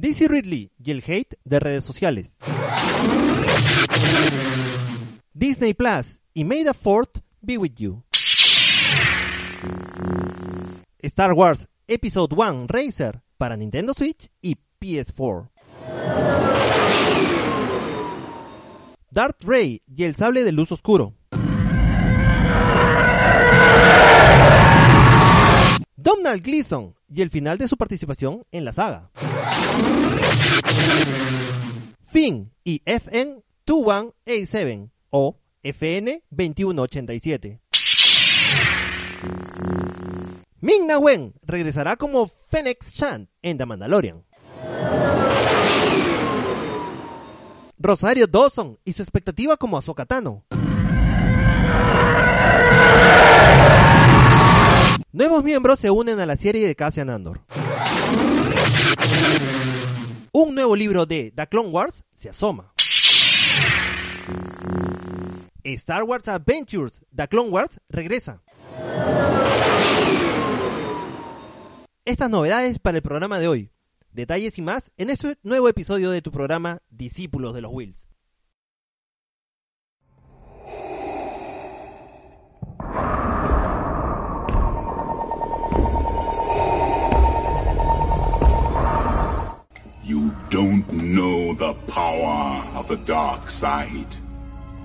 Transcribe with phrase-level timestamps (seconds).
[0.00, 2.36] Daisy Ridley y el hate de redes sociales.
[5.32, 8.04] Disney Plus y May the Fourth be with you.
[11.02, 15.50] Star Wars Episode 1 Racer para Nintendo Switch y PS4.
[19.10, 21.14] Darth Ray y el sable de luz oscuro.
[25.96, 29.10] Donald Gleason y el final de su participación en la saga.
[32.06, 37.60] Finn y FN 2187 o FN 2187.
[40.60, 44.24] Ming Na Wen regresará como Fennec Chan en The Mandalorian.
[47.78, 50.44] Rosario Dawson y su expectativa como Ahsoka Tano.
[55.10, 57.40] Nuevos miembros se unen a la serie de Cassian Andor.
[60.32, 62.74] Un nuevo libro de The Clone Wars se asoma.
[65.64, 68.42] Star Wars Adventures The Clone Wars regresa.
[72.04, 73.70] Estas novedades para el programa de hoy.
[74.12, 78.07] Detalles y más en este nuevo episodio de tu programa Discípulos de los Wills.
[90.58, 94.12] Don't know the power of the dark side.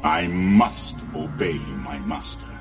[0.04, 2.53] I must obey my master.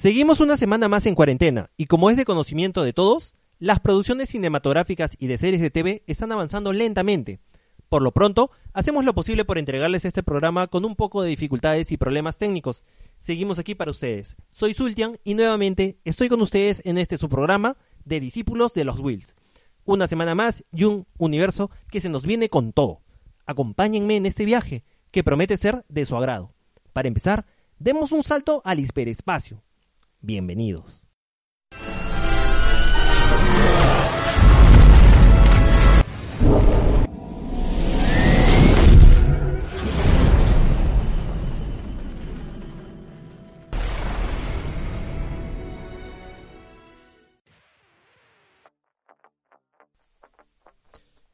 [0.00, 4.30] Seguimos una semana más en cuarentena y como es de conocimiento de todos, las producciones
[4.30, 7.38] cinematográficas y de series de TV están avanzando lentamente.
[7.90, 11.92] Por lo pronto, hacemos lo posible por entregarles este programa con un poco de dificultades
[11.92, 12.86] y problemas técnicos.
[13.18, 14.38] Seguimos aquí para ustedes.
[14.48, 19.00] Soy Sultian y nuevamente estoy con ustedes en este su programa de Discípulos de los
[19.00, 19.36] Wills.
[19.84, 23.02] Una semana más y un universo que se nos viene con todo.
[23.44, 26.54] Acompáñenme en este viaje que promete ser de su agrado.
[26.94, 27.44] Para empezar,
[27.78, 29.62] demos un salto al hiperespacio.
[30.22, 31.06] Bienvenidos.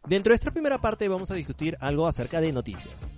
[0.09, 3.17] Dentro de esta primera parte vamos a discutir algo acerca de noticias.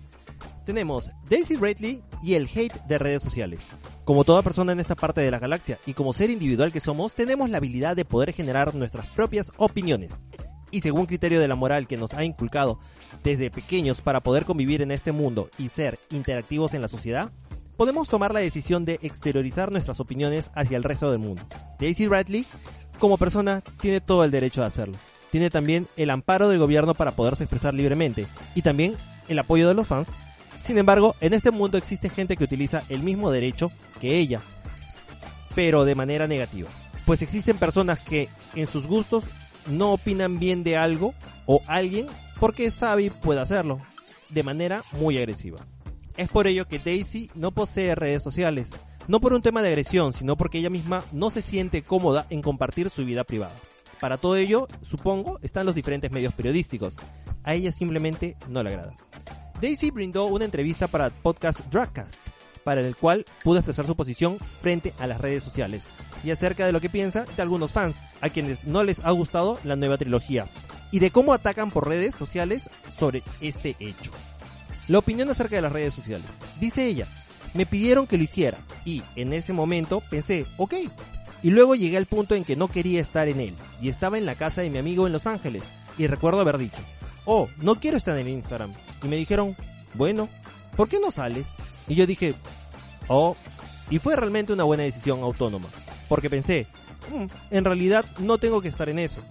[0.69, 3.61] Tenemos Daisy Ridley y el hate de redes sociales.
[4.05, 7.15] Como toda persona en esta parte de la galaxia y como ser individual que somos,
[7.15, 10.21] tenemos la habilidad de poder generar nuestras propias opiniones.
[10.71, 12.81] Y según criterio de la moral que nos ha inculcado
[13.23, 17.33] desde pequeños para poder convivir en este mundo y ser interactivos en la sociedad,
[17.79, 21.41] podemos tomar la decisión de exteriorizar nuestras opiniones hacia el resto del mundo.
[21.81, 22.47] Daisy Ridley,
[22.99, 24.99] como persona, tiene todo el derecho de hacerlo.
[25.31, 28.99] Tiene también el amparo del gobierno para poderse expresar libremente y también
[29.29, 30.09] el apoyo de los fans.
[30.61, 33.71] Sin embargo, en este mundo existe gente que utiliza el mismo derecho
[34.01, 34.43] que ella,
[35.55, 36.69] pero de manera negativa.
[37.07, 39.25] Pues existen personas que en sus gustos
[39.67, 41.15] no opinan bien de algo
[41.47, 42.07] o alguien
[42.39, 43.79] porque sabe y puede hacerlo,
[44.31, 45.59] de manera muy agresiva.
[46.17, 48.71] Es por ello que Daisy no posee redes sociales,
[49.07, 52.43] no por un tema de agresión, sino porque ella misma no se siente cómoda en
[52.43, 53.55] compartir su vida privada.
[54.01, 56.97] Para todo ello, supongo, están los diferentes medios periodísticos.
[57.43, 58.97] A ella simplemente no le agrada.
[59.61, 62.15] Daisy brindó una entrevista para el podcast Dragcast,
[62.63, 65.83] para el cual pudo expresar su posición frente a las redes sociales
[66.23, 69.59] y acerca de lo que piensa de algunos fans, a quienes no les ha gustado
[69.65, 70.49] la nueva trilogía,
[70.93, 74.13] y de cómo atacan por redes sociales sobre este hecho.
[74.87, 76.29] La opinión acerca de las redes sociales.
[76.61, 77.09] Dice ella,
[77.53, 80.75] me pidieron que lo hiciera y en ese momento pensé, ok.
[81.43, 84.27] Y luego llegué al punto en que no quería estar en él y estaba en
[84.27, 85.65] la casa de mi amigo en Los Ángeles
[85.97, 86.81] y recuerdo haber dicho,
[87.25, 88.75] oh, no quiero estar en Instagram.
[89.03, 89.57] Y me dijeron,
[89.95, 90.29] bueno,
[90.77, 91.47] ¿por qué no sales?
[91.87, 92.35] Y yo dije,
[93.09, 93.37] oh,
[93.91, 95.69] y fue realmente una buena decisión autónoma,
[96.09, 96.67] porque pensé,
[97.11, 99.23] "Mm, en realidad no tengo que estar en eso.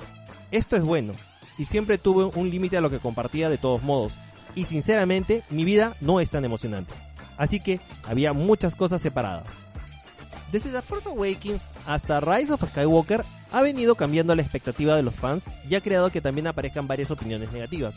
[0.51, 1.13] Esto es bueno,
[1.57, 4.19] y siempre tuve un límite a lo que compartía de todos modos,
[4.55, 6.93] y sinceramente mi vida no es tan emocionante.
[7.37, 9.45] Así que había muchas cosas separadas.
[10.51, 15.15] Desde The Force Awakens hasta Rise of Skywalker ha venido cambiando la expectativa de los
[15.15, 17.95] fans y ha creado que también aparezcan varias opiniones negativas.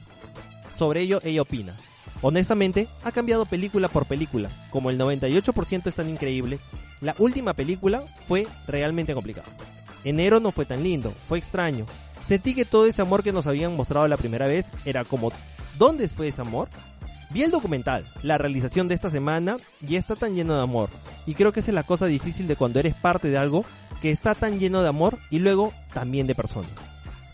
[0.81, 1.77] Sobre ello ella opina.
[2.23, 4.51] Honestamente, ha cambiado película por película.
[4.71, 6.59] Como el 98% es tan increíble,
[7.03, 9.47] la última película fue realmente complicada.
[10.05, 11.85] Enero no fue tan lindo, fue extraño.
[12.27, 15.33] Sentí que todo ese amor que nos habían mostrado la primera vez era como,
[15.79, 16.71] ¿dónde fue ese amor?
[17.29, 20.89] Vi el documental, la realización de esta semana, y está tan lleno de amor.
[21.27, 23.67] Y creo que esa es la cosa difícil de cuando eres parte de algo
[24.01, 26.71] que está tan lleno de amor y luego también de personas.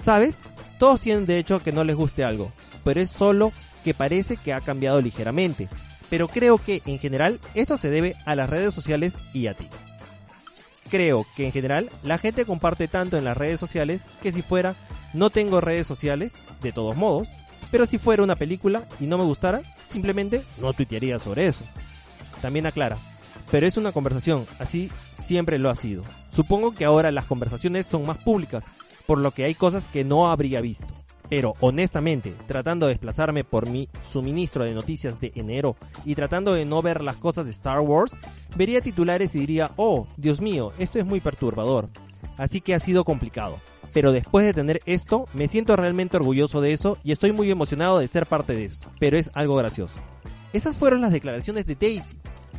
[0.05, 0.39] ¿Sabes?
[0.79, 2.53] Todos tienen derecho a que no les guste algo,
[2.85, 3.53] pero es solo
[3.85, 5.69] que parece que ha cambiado ligeramente.
[6.11, 9.69] Pero creo que en general esto se debe a las redes sociales y a ti.
[10.91, 14.77] Creo que en general la gente comparte tanto en las redes sociales que si fuera
[15.15, 17.29] no tengo redes sociales, de todos modos,
[17.71, 21.65] pero si fuera una película y no me gustara, simplemente no tuitearía sobre eso.
[22.41, 22.99] También aclara,
[23.51, 26.05] pero es una conversación, así siempre lo ha sido.
[26.29, 28.65] Supongo que ahora las conversaciones son más públicas,
[29.07, 30.87] por lo que hay cosas que no habría visto.
[31.29, 36.65] Pero honestamente, tratando de desplazarme por mi suministro de noticias de enero y tratando de
[36.65, 38.13] no ver las cosas de Star Wars,
[38.57, 41.89] vería titulares y diría, oh, Dios mío, esto es muy perturbador.
[42.37, 43.59] Así que ha sido complicado.
[43.93, 47.99] Pero después de tener esto, me siento realmente orgulloso de eso y estoy muy emocionado
[47.99, 48.89] de ser parte de esto.
[48.99, 50.01] Pero es algo gracioso.
[50.53, 52.17] Esas fueron las declaraciones de Daisy.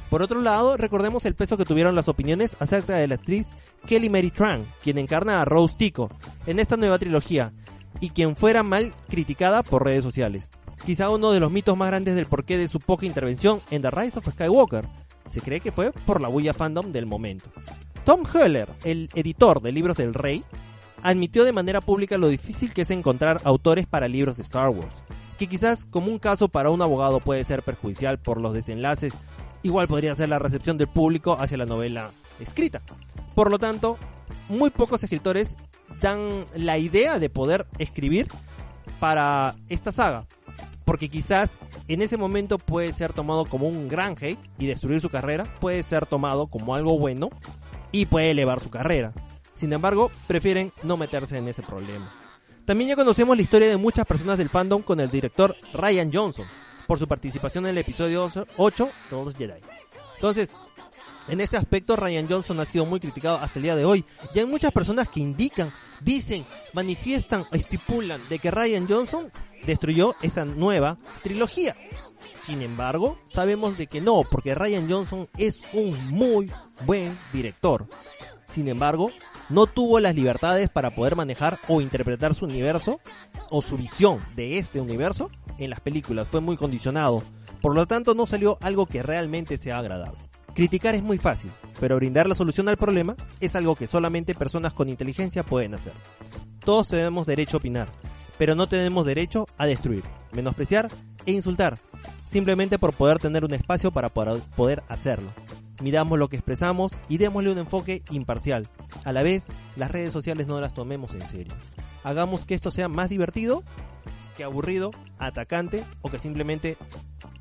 [0.09, 3.47] Por otro lado, recordemos el peso que tuvieron las opiniones acerca de la actriz
[3.85, 6.09] Kelly Mary Tran, quien encarna a Rose Tico
[6.45, 7.51] en esta nueva trilogía,
[7.99, 10.51] y quien fuera mal criticada por redes sociales.
[10.85, 13.91] Quizá uno de los mitos más grandes del porqué de su poca intervención en The
[13.91, 14.85] Rise of Skywalker.
[15.29, 17.49] Se cree que fue por la bulla fandom del momento.
[18.05, 20.45] Tom Heller, el editor de Libros del Rey,
[21.03, 25.03] admitió de manera pública lo difícil que es encontrar autores para libros de Star Wars,
[25.37, 29.13] que quizás como un caso para un abogado puede ser perjudicial por los desenlaces,
[29.67, 32.81] igual podría ser la recepción del público hacia la novela escrita.
[33.35, 33.97] Por lo tanto,
[34.49, 35.49] muy pocos escritores
[36.01, 38.27] dan la idea de poder escribir
[38.99, 40.25] para esta saga.
[40.85, 41.49] Porque quizás
[41.87, 45.83] en ese momento puede ser tomado como un gran hate y destruir su carrera, puede
[45.83, 47.29] ser tomado como algo bueno
[47.91, 49.13] y puede elevar su carrera.
[49.53, 52.09] Sin embargo, prefieren no meterse en ese problema.
[52.65, 56.45] También ya conocemos la historia de muchas personas del fandom con el director Ryan Johnson,
[56.87, 59.59] por su participación en el episodio 8 de los Jedi.
[60.15, 60.49] Entonces,
[61.27, 64.05] en este aspecto Ryan Johnson ha sido muy criticado hasta el día de hoy.
[64.33, 69.31] Y hay muchas personas que indican, dicen, manifiestan, estipulan de que Ryan Johnson
[69.65, 71.75] destruyó esa nueva trilogía.
[72.41, 76.49] Sin embargo, sabemos de que no, porque Ryan Johnson es un muy
[76.85, 77.87] buen director.
[78.49, 79.11] Sin embargo,
[79.49, 82.99] no tuvo las libertades para poder manejar o interpretar su universo
[83.49, 86.27] o su visión de este universo en las películas.
[86.27, 87.23] Fue muy condicionado.
[87.61, 90.19] Por lo tanto, no salió algo que realmente sea agradable.
[90.53, 94.73] Criticar es muy fácil, pero brindar la solución al problema es algo que solamente personas
[94.73, 95.93] con inteligencia pueden hacer.
[96.65, 97.89] Todos tenemos derecho a opinar,
[98.37, 100.89] pero no tenemos derecho a destruir, menospreciar
[101.27, 101.77] e insultar,
[102.25, 105.29] simplemente por poder tener un espacio para poder hacerlo.
[105.79, 108.67] Miramos lo que expresamos y démosle un enfoque imparcial.
[109.03, 111.53] A la vez, las redes sociales no las tomemos en serio.
[112.03, 113.63] Hagamos que esto sea más divertido
[114.35, 116.77] que aburrido, atacante o que simplemente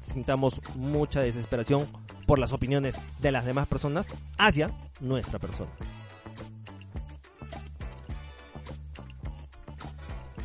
[0.00, 1.86] sintamos mucha desesperación
[2.26, 4.06] por las opiniones de las demás personas
[4.38, 5.70] hacia nuestra persona.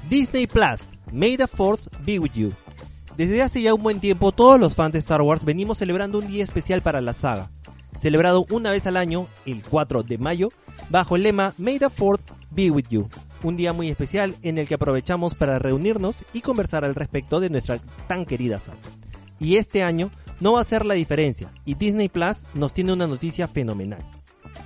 [0.10, 0.82] Disney Plus,
[1.12, 2.54] May the Fourth Be With You.
[3.18, 6.28] Desde hace ya un buen tiempo, todos los fans de Star Wars venimos celebrando un
[6.28, 7.52] día especial para la saga,
[8.00, 10.50] celebrado una vez al año, el 4 de mayo,
[10.90, 13.10] bajo el lema May the Fourth be with you.
[13.44, 17.50] Un día muy especial en el que aprovechamos para reunirnos y conversar al respecto de
[17.50, 18.78] nuestra tan querida saga.
[19.40, 23.08] Y este año no va a ser la diferencia, y Disney Plus nos tiene una
[23.08, 24.00] noticia fenomenal.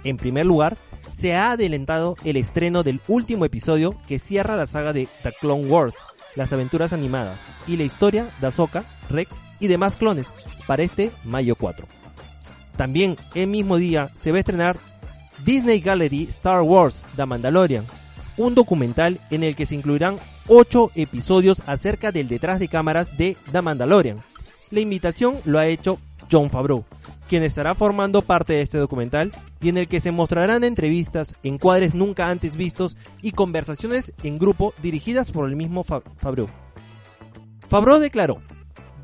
[0.04, 0.78] En primer lugar,
[1.18, 5.68] se ha adelantado el estreno del último episodio que cierra la saga de The Clone
[5.68, 5.96] Wars,
[6.36, 10.28] las aventuras animadas, y la historia de Ahsoka, Rex y demás clones
[10.68, 11.88] para este mayo 4.
[12.78, 14.80] También el mismo día se va a estrenar
[15.44, 17.86] Disney Gallery Star Wars The Mandalorian,
[18.38, 23.38] un documental en el que se incluirán 8 episodios acerca del detrás de cámaras de
[23.52, 24.24] The Mandalorian.
[24.72, 26.00] La invitación lo ha hecho
[26.32, 26.86] John Favreau,
[27.28, 31.96] quien estará formando parte de este documental y en el que se mostrarán entrevistas, encuadres
[31.96, 36.48] nunca antes vistos y conversaciones en grupo dirigidas por el mismo Favreau.
[37.68, 38.42] Favreau declaró,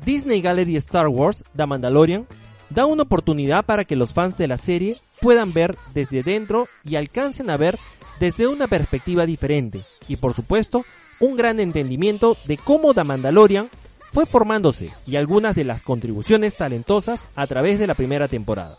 [0.04, 2.26] Disney Gallery Star Wars The Mandalorian
[2.70, 6.96] da una oportunidad para que los fans de la serie puedan ver desde dentro y
[6.96, 7.78] alcancen a ver
[8.18, 10.84] desde una perspectiva diferente y por supuesto
[11.20, 13.70] un gran entendimiento de cómo The Mandalorian
[14.12, 18.76] fue formándose y algunas de las contribuciones talentosas a través de la primera temporada.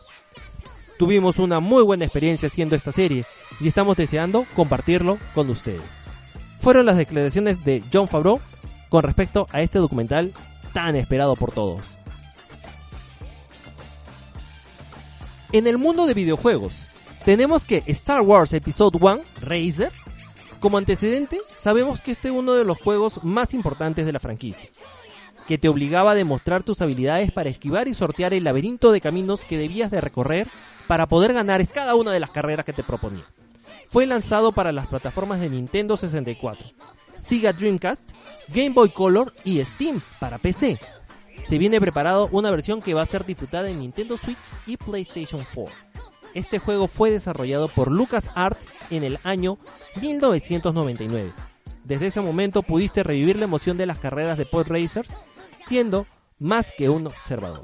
[0.99, 3.25] Tuvimos una muy buena experiencia haciendo esta serie
[3.59, 5.81] y estamos deseando compartirlo con ustedes.
[6.61, 8.39] Fueron las declaraciones de John Favreau
[8.89, 10.33] con respecto a este documental
[10.71, 11.81] tan esperado por todos.
[15.51, 16.83] En el mundo de videojuegos,
[17.25, 19.91] tenemos que Star Wars Episode 1, Razer,
[20.59, 24.69] como antecedente, sabemos que este es uno de los juegos más importantes de la franquicia,
[25.47, 29.41] que te obligaba a demostrar tus habilidades para esquivar y sortear el laberinto de caminos
[29.41, 30.47] que debías de recorrer
[30.87, 33.25] para poder ganar cada una de las carreras que te proponía.
[33.89, 36.65] Fue lanzado para las plataformas de Nintendo 64,
[37.17, 38.03] Sega Dreamcast,
[38.49, 40.79] Game Boy Color y Steam para PC,
[41.47, 45.45] se viene preparado una versión que va a ser disfrutada en Nintendo Switch y PlayStation
[45.53, 45.73] 4.
[46.33, 49.59] Este juego fue desarrollado por LucasArts en el año
[50.01, 51.33] 1999.
[51.83, 55.13] Desde ese momento pudiste revivir la emoción de las carreras de pod racers
[55.67, 56.05] siendo
[56.39, 57.63] más que un observador.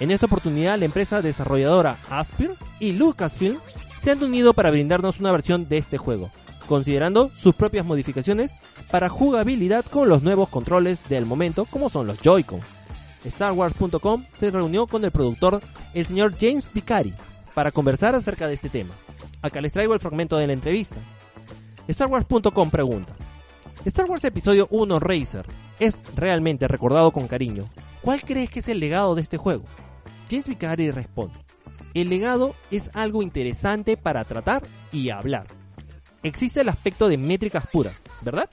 [0.00, 3.58] En esta oportunidad la empresa desarrolladora Aspir y Lucasfilm
[4.00, 6.30] se han unido para brindarnos una versión de este juego,
[6.68, 8.50] considerando sus propias modificaciones
[8.90, 12.60] para jugabilidad con los nuevos controles del momento como son los Joy-Con
[13.30, 15.60] StarWars.com se reunió con el productor,
[15.94, 17.14] el señor James Vicari,
[17.54, 18.94] para conversar acerca de este tema.
[19.42, 20.96] Acá les traigo el fragmento de la entrevista.
[21.90, 23.14] StarWars.com pregunta,
[23.86, 25.46] Star Wars Episodio 1 Racer
[25.78, 27.70] es realmente recordado con cariño.
[28.02, 29.64] ¿Cuál crees que es el legado de este juego?
[30.28, 31.38] James Vicari responde,
[31.94, 35.46] el legado es algo interesante para tratar y hablar.
[36.24, 38.50] Existe el aspecto de métricas puras, ¿verdad?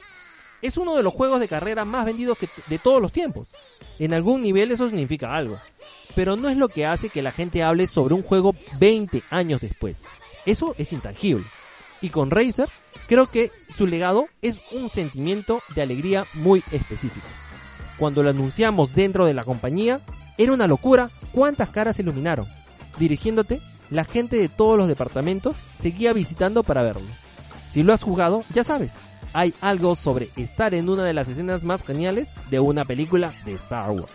[0.62, 2.38] es uno de los juegos de carrera más vendidos
[2.68, 3.48] de todos los tiempos.
[3.98, 5.60] En algún nivel eso significa algo.
[6.16, 9.62] Pero no es lo que hace que la gente hable sobre un juego 20 años
[9.62, 9.98] después.
[10.46, 11.44] Eso es intangible.
[12.02, 12.70] Y con Razer,
[13.14, 17.28] creo que su legado es un sentimiento de alegría muy específico.
[18.00, 20.02] Cuando lo anunciamos dentro de la compañía,
[20.40, 22.48] era una locura cuántas caras se iluminaron.
[22.98, 27.08] Dirigiéndote, la gente de todos los departamentos seguía visitando para verlo.
[27.70, 28.94] Si lo has jugado, ya sabes,
[29.32, 33.54] hay algo sobre estar en una de las escenas más geniales de una película de
[33.54, 34.12] Star Wars.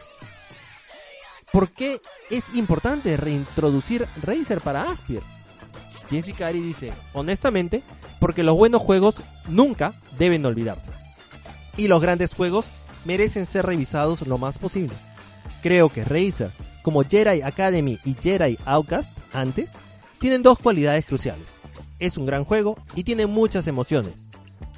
[1.52, 2.00] ¿Por qué
[2.30, 5.22] es importante reintroducir Razer para Aspir?
[6.10, 7.82] Jeffrey Cary dice, honestamente,
[8.20, 9.16] porque los buenos juegos
[9.48, 10.90] nunca deben olvidarse.
[11.76, 12.66] Y los grandes juegos
[13.04, 14.94] merecen ser revisados lo más posible.
[15.62, 19.70] Creo que Razer, como Jedi Academy y Jedi Outcast antes,
[20.18, 21.46] tienen dos cualidades cruciales.
[21.98, 24.28] Es un gran juego y tiene muchas emociones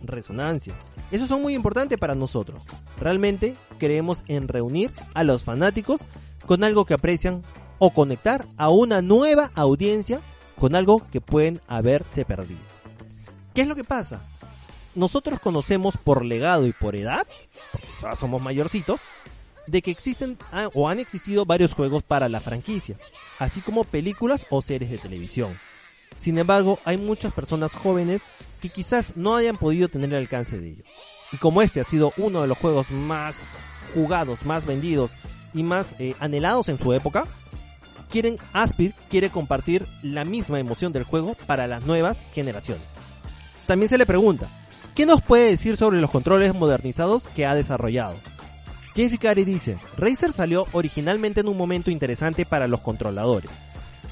[0.03, 0.75] resonancia.
[1.11, 2.61] Esos son muy importantes para nosotros.
[2.99, 6.03] Realmente creemos en reunir a los fanáticos
[6.47, 7.43] con algo que aprecian
[7.79, 10.21] o conectar a una nueva audiencia
[10.61, 12.61] con algo que pueden haberse perdido.
[13.55, 14.21] ¿Qué es lo que pasa?
[14.95, 17.27] Nosotros conocemos por legado y por edad,
[17.73, 19.01] porque ya somos mayorcitos,
[19.67, 22.97] de que existen ah, o han existido varios juegos para la franquicia,
[23.39, 25.59] así como películas o series de televisión.
[26.19, 28.21] Sin embargo, hay muchas personas jóvenes
[28.61, 30.85] que quizás no hayan podido tener el alcance de ello.
[31.33, 33.37] Y como este ha sido uno de los juegos más
[33.95, 35.13] jugados, más vendidos
[35.55, 37.27] y más eh, anhelados en su época,
[38.11, 42.87] quieren Aspir quiere compartir la misma emoción del juego para las nuevas generaciones.
[43.67, 44.51] También se le pregunta,
[44.95, 48.17] ¿qué nos puede decir sobre los controles modernizados que ha desarrollado?
[48.97, 53.51] James Vicari dice, Razer salió originalmente en un momento interesante para los controladores.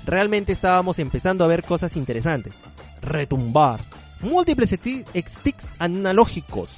[0.04, 2.54] Realmente estábamos empezando a ver cosas interesantes.
[3.02, 3.84] Retumbar,
[4.20, 6.70] múltiples sticks analógicos.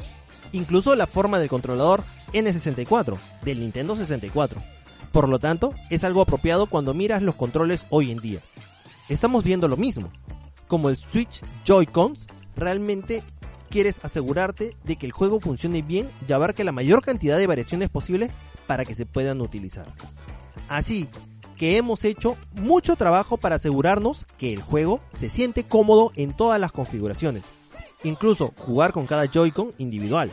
[0.52, 4.79] Incluso la forma del controlador N64, del Nintendo 64.
[5.12, 8.40] Por lo tanto, es algo apropiado cuando miras los controles hoy en día.
[9.08, 10.10] Estamos viendo lo mismo.
[10.68, 13.24] Como el Switch Joy-Cons, realmente
[13.68, 17.88] quieres asegurarte de que el juego funcione bien y abarque la mayor cantidad de variaciones
[17.88, 18.30] posibles
[18.66, 19.92] para que se puedan utilizar.
[20.68, 21.08] Así
[21.56, 26.60] que hemos hecho mucho trabajo para asegurarnos que el juego se siente cómodo en todas
[26.60, 27.42] las configuraciones,
[28.04, 30.32] incluso jugar con cada Joy-Con individual.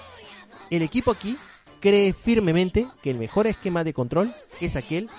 [0.69, 1.37] El equipo aquí
[1.79, 5.09] cree firmemente que el mejor esquema de control es aquel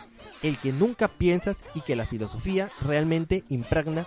[0.43, 4.07] el que nunca piensas y que la filosofía realmente impregna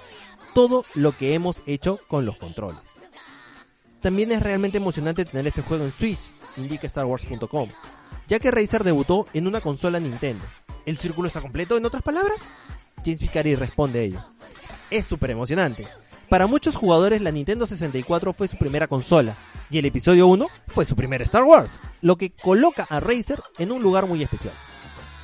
[0.53, 2.81] todo lo que hemos hecho con los controles.
[4.01, 6.19] También es realmente emocionante tener este juego en Switch,
[6.57, 7.69] indica StarWars.com,
[8.27, 10.43] ya que Razer debutó en una consola Nintendo.
[10.85, 12.37] ¿El círculo está completo, en otras palabras?
[13.03, 14.25] James Picari responde a ello.
[14.89, 15.87] Es súper emocionante.
[16.31, 19.35] Para muchos jugadores la Nintendo 64 fue su primera consola,
[19.69, 23.73] y el episodio 1 fue su primer Star Wars, lo que coloca a Razer en
[23.73, 24.53] un lugar muy especial.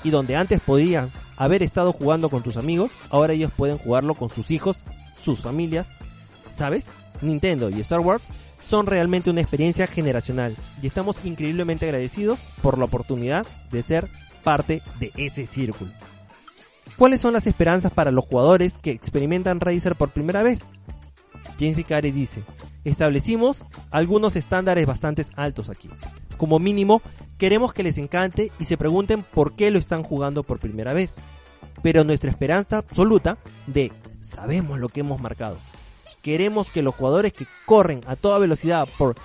[0.04, 4.30] Y donde antes podían haber estado jugando con tus amigos, ahora ellos pueden jugarlo con
[4.30, 4.84] sus hijos,
[5.22, 5.88] sus familias.
[6.52, 6.88] ¿Sabes?
[7.22, 8.26] Nintendo y Star Wars
[8.62, 14.10] son realmente una experiencia generacional y estamos increíblemente agradecidos por la oportunidad de ser
[14.44, 15.94] parte de ese círculo.
[16.98, 20.74] ¿Cuáles son las esperanzas para los jugadores que experimentan Razer por primera vez?
[21.60, 22.44] James Vicari dice,
[22.84, 25.90] establecimos algunos estándares bastante altos aquí.
[26.38, 27.02] Como mínimo,
[27.38, 31.16] queremos que les encante y se pregunten por qué lo están jugando por primera vez.
[31.82, 35.58] Pero nuestra esperanza absoluta de sabemos lo que hemos marcado
[36.28, 39.16] queremos que los jugadores que corren a toda velocidad por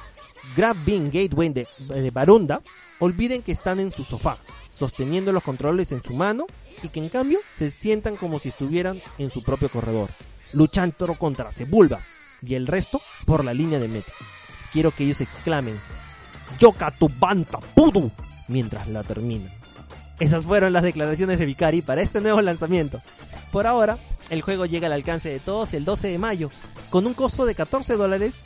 [0.56, 2.62] Grab Bean Gateway de, de Barunda
[3.00, 4.38] olviden que están en su sofá,
[4.70, 6.46] sosteniendo los controles en su mano
[6.80, 10.10] y que en cambio se sientan como si estuvieran en su propio corredor,
[10.52, 12.00] luchando contra Sebulba
[12.42, 14.12] y el resto por la línea de meta.
[14.72, 15.78] Quiero que ellos exclamen,
[16.58, 18.10] Yoka tu banta pudu,
[18.48, 19.52] mientras la terminan.
[20.18, 23.02] Esas fueron las declaraciones de Vicari para este nuevo lanzamiento.
[23.50, 23.98] Por ahora,
[24.30, 26.50] el juego llega al alcance de todos el 12 de mayo,
[26.90, 28.42] con un costo de 14 dólares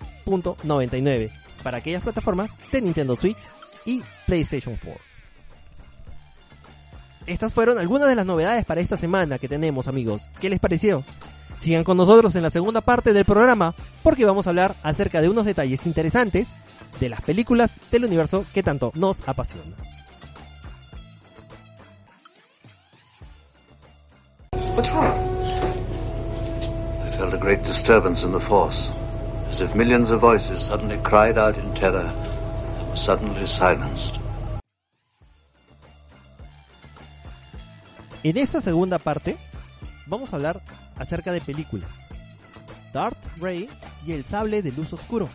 [1.62, 3.38] para aquellas plataformas de Nintendo Switch
[3.85, 5.00] y PlayStation 4.
[7.26, 10.30] Estas fueron algunas de las novedades para esta semana que tenemos amigos.
[10.40, 11.04] ¿Qué les pareció?
[11.56, 15.28] Sigan con nosotros en la segunda parte del programa porque vamos a hablar acerca de
[15.28, 16.48] unos detalles interesantes
[17.00, 19.76] de las películas del universo que tanto nos apasiona.
[27.16, 28.92] felt a great disturbance in the force,
[29.48, 32.12] as if millions of voices suddenly cried out in terror
[32.78, 34.20] and were suddenly silenced.
[38.22, 39.38] En esta segunda parte
[40.06, 40.60] vamos a hablar
[40.96, 41.88] acerca de películas.
[42.92, 43.68] Darth Ray
[44.06, 45.28] y el sable de luz oscuro.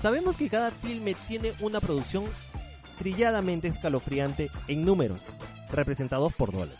[0.00, 2.24] Sabemos que cada filme tiene una producción
[2.98, 5.20] trilladamente escalofriante en números,
[5.70, 6.78] representados por dólares.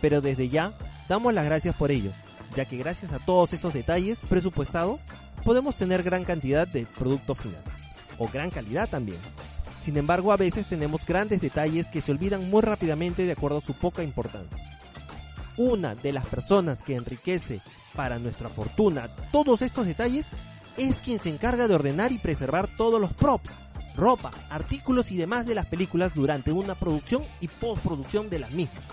[0.00, 0.72] Pero desde ya
[1.08, 2.12] damos las gracias por ello,
[2.54, 5.02] ya que gracias a todos esos detalles presupuestados
[5.44, 7.62] podemos tener gran cantidad de producto final,
[8.18, 9.18] o gran calidad también.
[9.80, 13.64] Sin embargo, a veces tenemos grandes detalles que se olvidan muy rápidamente de acuerdo a
[13.64, 14.58] su poca importancia.
[15.56, 17.60] Una de las personas que enriquece
[17.94, 20.26] para nuestra fortuna todos estos detalles
[20.76, 23.50] es quien se encarga de ordenar y preservar todos los props,
[23.96, 28.84] ropa, artículos y demás de las películas durante una producción y postproducción de las mismas.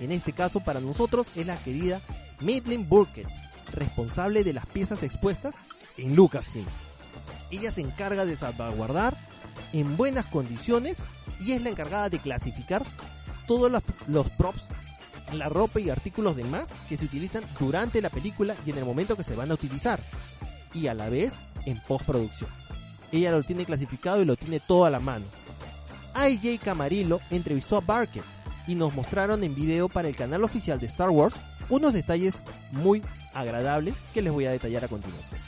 [0.00, 2.02] En este caso para nosotros es la querida
[2.40, 3.28] Madeline Burkett,
[3.72, 5.54] responsable de las piezas expuestas
[5.96, 6.66] en Lucasfilm.
[7.50, 9.16] Ella se encarga de salvaguardar
[9.72, 11.02] en buenas condiciones
[11.40, 12.84] y es la encargada de clasificar
[13.46, 14.62] todos los, props,
[15.32, 19.16] la ropa y artículos demás que se utilizan durante la película y en el momento
[19.16, 20.02] que se van a utilizar
[20.74, 21.32] y a la vez
[21.66, 22.50] en postproducción.
[23.12, 25.24] Ella lo tiene clasificado y lo tiene todo a la mano.
[26.14, 28.24] AJ Camarillo entrevistó a Barker
[28.66, 31.34] y nos mostraron en video para el canal oficial de Star Wars
[31.70, 32.34] unos detalles
[32.70, 35.40] muy agradables que les voy a detallar a continuación.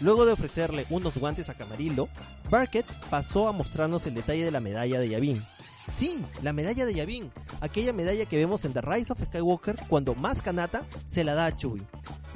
[0.00, 2.08] Luego de ofrecerle unos guantes a Camarillo,
[2.50, 5.44] Barkett pasó a mostrarnos el detalle de la medalla de Yavin.
[5.94, 10.14] Sí, la medalla de Yavin, aquella medalla que vemos en The Rise of Skywalker cuando
[10.14, 11.82] más Kanata se la da a Chewie.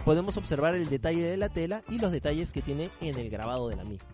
[0.04, 3.68] Podemos observar el detalle de la tela y los detalles que tiene en el grabado
[3.68, 4.08] de la misma.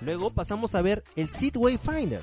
[0.00, 2.22] Luego pasamos a ver el Seed Wayfinder,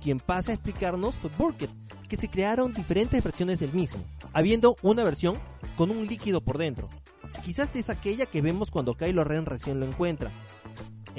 [0.00, 1.70] quien pasa a explicarnos Burkett,
[2.08, 5.38] que se crearon diferentes versiones del mismo, habiendo una versión
[5.76, 6.88] con un líquido por dentro.
[7.44, 10.30] Quizás es aquella que vemos cuando Kylo Ren recién lo encuentra.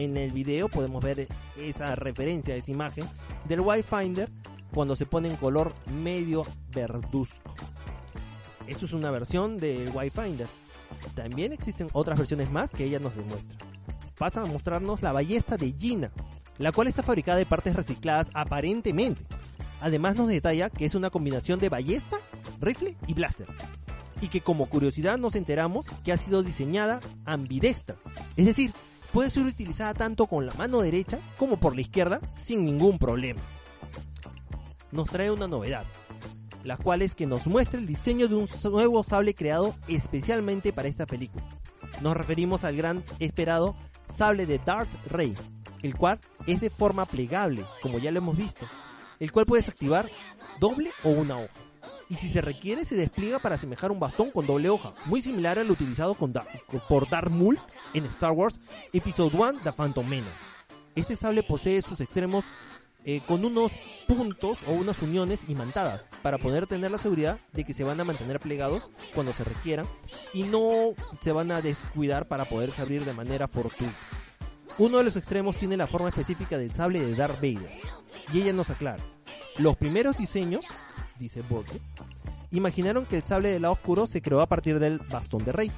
[0.01, 3.07] En el video podemos ver esa referencia, esa imagen
[3.47, 4.31] del Finder
[4.73, 7.53] cuando se pone en color medio verduzco.
[8.65, 10.47] Esto es una versión del Finder.
[11.13, 13.55] También existen otras versiones más que ella nos demuestra.
[14.17, 16.11] Pasan a mostrarnos la ballesta de Gina,
[16.57, 19.23] la cual está fabricada de partes recicladas aparentemente.
[19.81, 22.17] Además nos detalla que es una combinación de ballesta,
[22.59, 23.45] rifle y blaster.
[24.19, 27.97] Y que como curiosidad nos enteramos que ha sido diseñada ambidextra.
[28.35, 28.73] Es decir,
[29.11, 33.41] puede ser utilizada tanto con la mano derecha como por la izquierda sin ningún problema.
[34.91, 35.85] Nos trae una novedad,
[36.63, 40.87] la cual es que nos muestra el diseño de un nuevo sable creado especialmente para
[40.87, 41.43] esta película.
[42.01, 43.75] Nos referimos al gran esperado
[44.13, 45.35] sable de Darth Rey,
[45.81, 48.65] el cual es de forma plegable, como ya lo hemos visto,
[49.19, 50.09] el cual puedes activar
[50.59, 51.70] doble o una hoja.
[52.11, 55.57] Y si se requiere, se despliega para asemejar un bastón con doble hoja, muy similar
[55.57, 57.57] al utilizado por Darth Maul
[57.93, 58.59] en Star Wars
[58.91, 60.29] Episode 1 The Phantom Menace.
[60.93, 62.43] Este sable posee sus extremos
[63.05, 63.71] eh, con unos
[64.09, 68.03] puntos o unas uniones imantadas para poder tener la seguridad de que se van a
[68.03, 69.87] mantener plegados cuando se requieran
[70.33, 73.95] y no se van a descuidar para poderse abrir de manera fortuita.
[74.77, 77.71] Uno de los extremos tiene la forma específica del sable de Darth Vader
[78.33, 79.01] y ella nos aclara.
[79.57, 80.65] Los primeros diseños,
[81.21, 81.81] dice Borges,
[82.51, 85.71] imaginaron que el sable del lado oscuro se creó a partir del bastón de rey,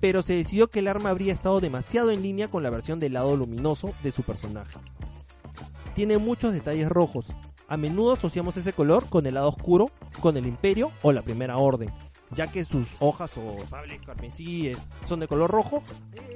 [0.00, 3.14] pero se decidió que el arma habría estado demasiado en línea con la versión del
[3.14, 4.78] lado luminoso de su personaje
[5.94, 7.26] tiene muchos detalles rojos.
[7.68, 9.90] A menudo asociamos ese color con el lado oscuro,
[10.20, 11.90] con el imperio o la primera orden,
[12.30, 15.82] ya que sus hojas o sables carmesíes son de color rojo,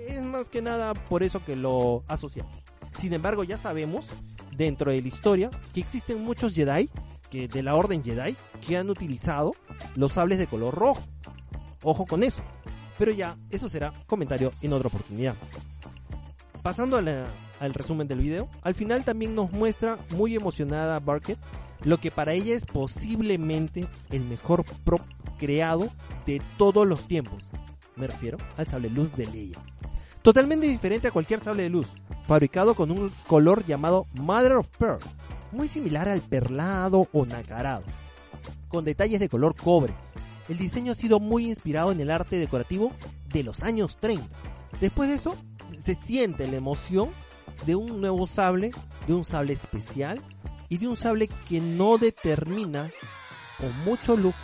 [0.09, 2.53] es más que nada por eso que lo asociamos.
[2.99, 4.07] Sin embargo, ya sabemos,
[4.57, 6.89] dentro de la historia, que existen muchos Jedi,
[7.31, 8.37] que de la orden Jedi,
[8.67, 9.53] que han utilizado
[9.95, 11.03] los sables de color rojo.
[11.83, 12.43] Ojo con eso.
[12.99, 15.35] Pero ya, eso será comentario en otra oportunidad.
[16.63, 17.27] Pasando a la,
[17.61, 18.49] al resumen del video.
[18.63, 21.39] Al final también nos muestra muy emocionada a Barket,
[21.85, 25.03] lo que para ella es posiblemente el mejor prop
[25.39, 25.91] creado
[26.25, 27.45] de todos los tiempos.
[27.97, 29.59] Me refiero al sable luz de Leia.
[30.23, 31.87] Totalmente diferente a cualquier sable de luz,
[32.27, 34.99] fabricado con un color llamado Mother of Pearl,
[35.57, 37.85] muy similar al perlado o nacarado,
[38.69, 39.95] con detalles de color cobre.
[40.49, 42.93] El diseño ha sido muy inspirado en el arte decorativo
[43.33, 44.29] de los años 30.
[44.81, 45.37] Después de eso,
[45.83, 47.11] se siente la emoción
[47.65, 48.71] de un nuevo sable,
[49.07, 50.21] de un sable especial
[50.69, 52.91] y de un sable que no determina
[53.61, 54.37] o mucho lujo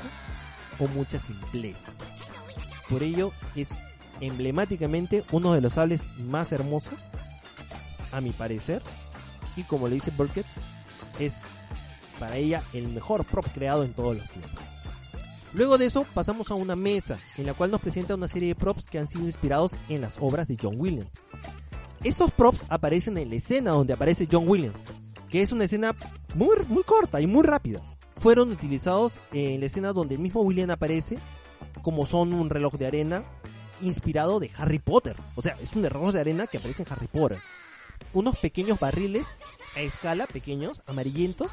[0.79, 1.90] o mucha simpleza.
[2.88, 3.68] Por ello es
[4.20, 6.98] emblemáticamente uno de los sables más hermosos,
[8.12, 8.83] a mi parecer,
[9.57, 10.46] y como le dice Burkett,
[11.18, 11.40] es
[12.18, 14.61] para ella el mejor prop creado en todos los tiempos.
[15.55, 18.55] Luego de eso pasamos a una mesa en la cual nos presenta una serie de
[18.55, 21.11] props que han sido inspirados en las obras de John Williams.
[22.03, 24.81] Estos props aparecen en la escena donde aparece John Williams,
[25.29, 25.94] que es una escena
[26.35, 27.81] muy, muy corta y muy rápida.
[28.18, 31.18] Fueron utilizados en la escena donde el mismo William aparece,
[31.83, 33.25] como son un reloj de arena
[33.83, 35.16] inspirado de Harry Potter.
[35.35, 37.38] O sea, es un reloj de arena que aparece en Harry Potter.
[38.12, 39.27] Unos pequeños barriles
[39.77, 41.51] a escala, pequeños, amarillentos,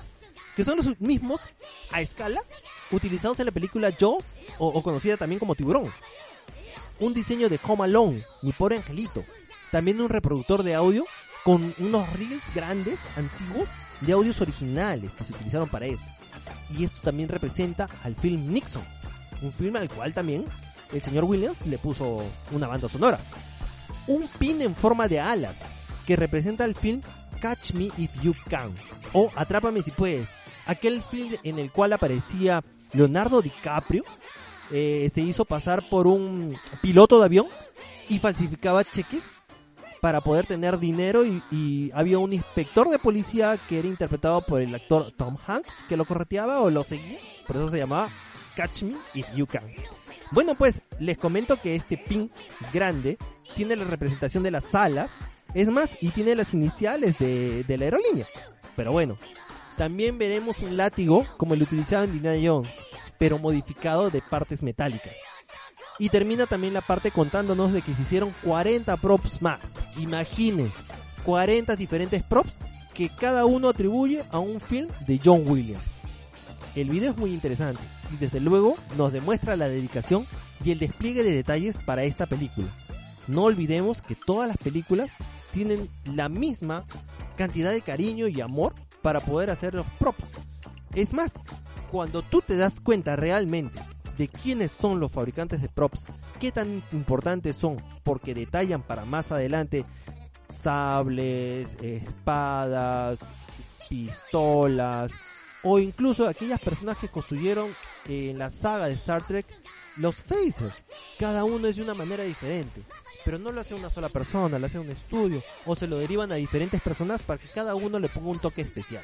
[0.56, 1.50] que son los mismos
[1.92, 2.42] a escala
[2.92, 4.26] utilizados en la película Jaws
[4.58, 5.90] o, o conocida también como Tiburón.
[7.00, 9.24] Un diseño de Home Alone, mi pobre angelito,
[9.72, 11.06] también un reproductor de audio
[11.44, 13.70] con unos reels grandes, antiguos,
[14.02, 16.06] de audios originales que se utilizaron para esto.
[16.78, 18.84] Y esto también representa al film Nixon,
[19.42, 20.46] un film al cual también
[20.92, 23.20] el señor Williams le puso una banda sonora.
[24.08, 25.60] Un pin en forma de alas
[26.06, 27.02] que representa el film
[27.40, 28.74] Catch Me If You Can
[29.14, 30.28] o Atrápame si puedes,
[30.66, 34.04] aquel film en el cual aparecía Leonardo DiCaprio,
[34.72, 37.48] eh, se hizo pasar por un piloto de avión
[38.08, 39.24] y falsificaba cheques
[40.02, 44.74] para poder tener dinero y, había un inspector de policía que era interpretado por el
[44.74, 48.10] actor Tom Hanks que lo correteaba o lo seguía, por eso se llamaba
[48.56, 49.64] Catch Me If You Can.
[50.32, 52.32] Bueno, pues les comento que este pin
[52.72, 53.18] grande
[53.56, 55.12] tiene la representación de las alas,
[55.54, 58.28] es más, y tiene las iniciales de, la aerolínea.
[58.76, 59.18] Pero bueno,
[59.78, 62.72] también veremos un látigo como el utilizado en Indiana Jones,
[63.18, 65.14] pero modificado de partes metálicas.
[65.98, 69.60] Y termina también la parte contándonos de que se hicieron 40 props más.
[69.98, 70.72] Imaginen,
[71.26, 72.54] 40 diferentes props
[72.94, 75.84] que cada uno atribuye a un film de John Williams.
[76.76, 77.82] El video es muy interesante
[78.14, 80.28] y desde luego nos demuestra la dedicación
[80.64, 82.68] y el despliegue de detalles para esta película.
[83.28, 85.10] No olvidemos que todas las películas
[85.52, 86.86] tienen la misma
[87.38, 90.24] cantidad de cariño y amor para poder hacer los props.
[90.94, 91.34] Es más,
[91.92, 93.80] cuando tú te das cuenta realmente
[94.18, 96.02] de quiénes son los fabricantes de props,
[96.40, 99.86] qué tan importantes son, porque detallan para más adelante
[100.62, 103.20] sables, espadas,
[103.88, 105.12] pistolas,
[105.64, 107.70] o incluso aquellas personas que construyeron
[108.08, 109.46] en la saga de Star Trek
[109.98, 110.76] los Phasers.
[111.18, 112.84] Cada uno es de una manera diferente.
[113.30, 115.44] Pero no lo hace una sola persona, lo hace un estudio.
[115.68, 118.62] O se lo derivan a diferentes personas para que cada uno le ponga un toque
[118.64, 119.04] especial.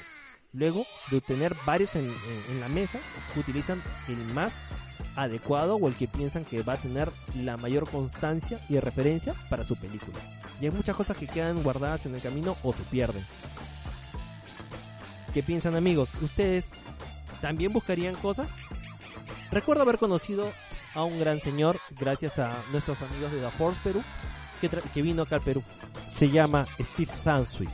[0.52, 2.98] Luego de tener varios en, en- en la mesa,
[3.36, 4.52] utilizan el más
[5.16, 9.64] adecuado o el que piensan que va a tener la mayor constancia y referencia para
[9.64, 10.18] su película.
[10.60, 13.24] Y hay muchas cosas que quedan guardadas en el camino o se pierden.
[15.36, 16.10] ¿Qué piensan amigos?
[16.20, 16.66] ¿Ustedes
[17.42, 18.50] también buscarían cosas?
[19.52, 20.52] Recuerdo haber conocido
[20.96, 24.02] a un gran señor gracias a nuestros amigos de The Force Perú
[24.94, 25.64] que, vino acá al Perú.
[26.18, 27.70] Se llama Steve Sansweet.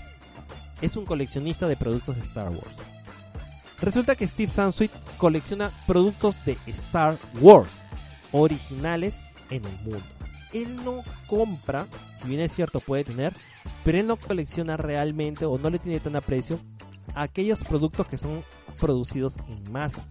[0.81, 2.75] Es un coleccionista de productos de Star Wars.
[3.79, 7.71] Resulta que Steve Sansweet colecciona productos de Star Wars
[8.31, 9.15] originales
[9.49, 10.03] en el mundo.
[10.53, 11.87] Él no compra,
[12.21, 13.33] si bien es cierto puede tener,
[13.83, 16.59] pero él no colecciona realmente o no le tiene tan aprecio
[17.15, 18.43] aquellos productos que son
[18.79, 20.05] producidos en masa.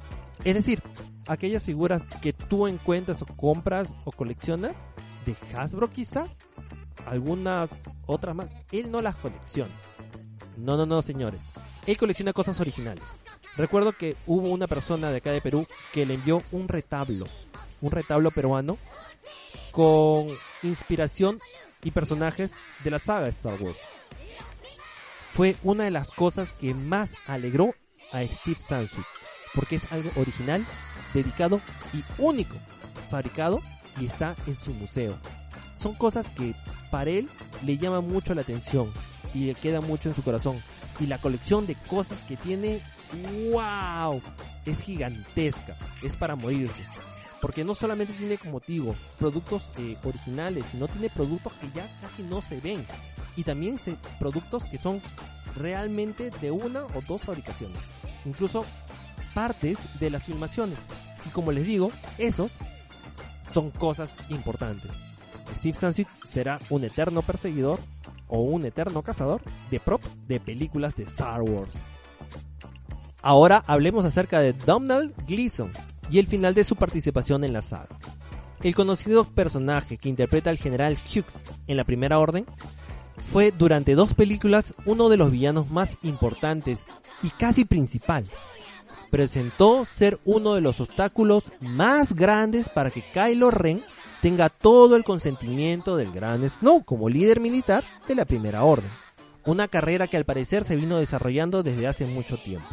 [0.44, 0.82] Es decir,
[1.30, 4.76] aquellas figuras que tú encuentras o compras o coleccionas
[5.24, 6.36] de Hasbro quizás,
[7.06, 7.70] algunas
[8.06, 9.72] otras más, él no las colecciona.
[10.56, 11.40] No, no, no, señores.
[11.86, 13.04] Él colecciona cosas originales.
[13.56, 17.26] Recuerdo que hubo una persona de acá de Perú que le envió un retablo,
[17.80, 18.76] un retablo peruano
[19.70, 20.28] con
[20.64, 21.38] inspiración
[21.84, 23.78] y personajes de la saga Star Wars.
[25.32, 27.72] Fue una de las cosas que más alegró
[28.12, 29.06] a Steve Sansweet,
[29.54, 30.66] porque es algo original,
[31.14, 31.60] dedicado
[31.92, 32.56] y único,
[33.10, 33.60] fabricado
[34.00, 35.16] y está en su museo.
[35.74, 36.54] Son cosas que
[36.90, 37.28] para él
[37.64, 38.92] le llaman mucho la atención
[39.34, 40.62] y le queda mucho en su corazón.
[40.98, 42.82] Y la colección de cosas que tiene,
[43.50, 44.20] wow,
[44.66, 46.84] es gigantesca, es para morirse.
[47.40, 52.22] Porque no solamente tiene como motivo productos eh, originales, sino tiene productos que ya casi
[52.22, 52.86] no se ven.
[53.34, 53.80] Y también
[54.18, 55.00] productos que son
[55.56, 57.80] realmente de una o dos fabricaciones.
[58.26, 58.66] Incluso
[59.34, 60.78] partes de las filmaciones.
[61.26, 62.52] Y como les digo, esos
[63.52, 64.90] son cosas importantes.
[65.56, 67.80] Steve Sansweet será un eterno perseguidor
[68.28, 71.74] o un eterno cazador de props de películas de Star Wars.
[73.22, 75.72] Ahora hablemos acerca de Donald Gleason
[76.10, 77.98] y el final de su participación en la saga.
[78.62, 82.46] El conocido personaje que interpreta al general Hughes en la Primera Orden
[83.32, 86.80] fue durante dos películas uno de los villanos más importantes
[87.22, 88.26] y casi principal.
[89.10, 93.82] Presentó ser uno de los obstáculos más grandes para que Kylo Ren
[94.22, 98.90] tenga todo el consentimiento del gran Snow como líder militar de la Primera Orden.
[99.44, 102.68] Una carrera que al parecer se vino desarrollando desde hace mucho tiempo.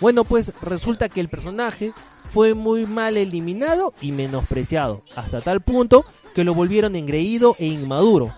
[0.00, 1.92] Bueno, pues resulta que el personaje
[2.32, 8.32] fue muy mal eliminado y menospreciado, hasta tal punto que lo volvieron engreído e inmaduro.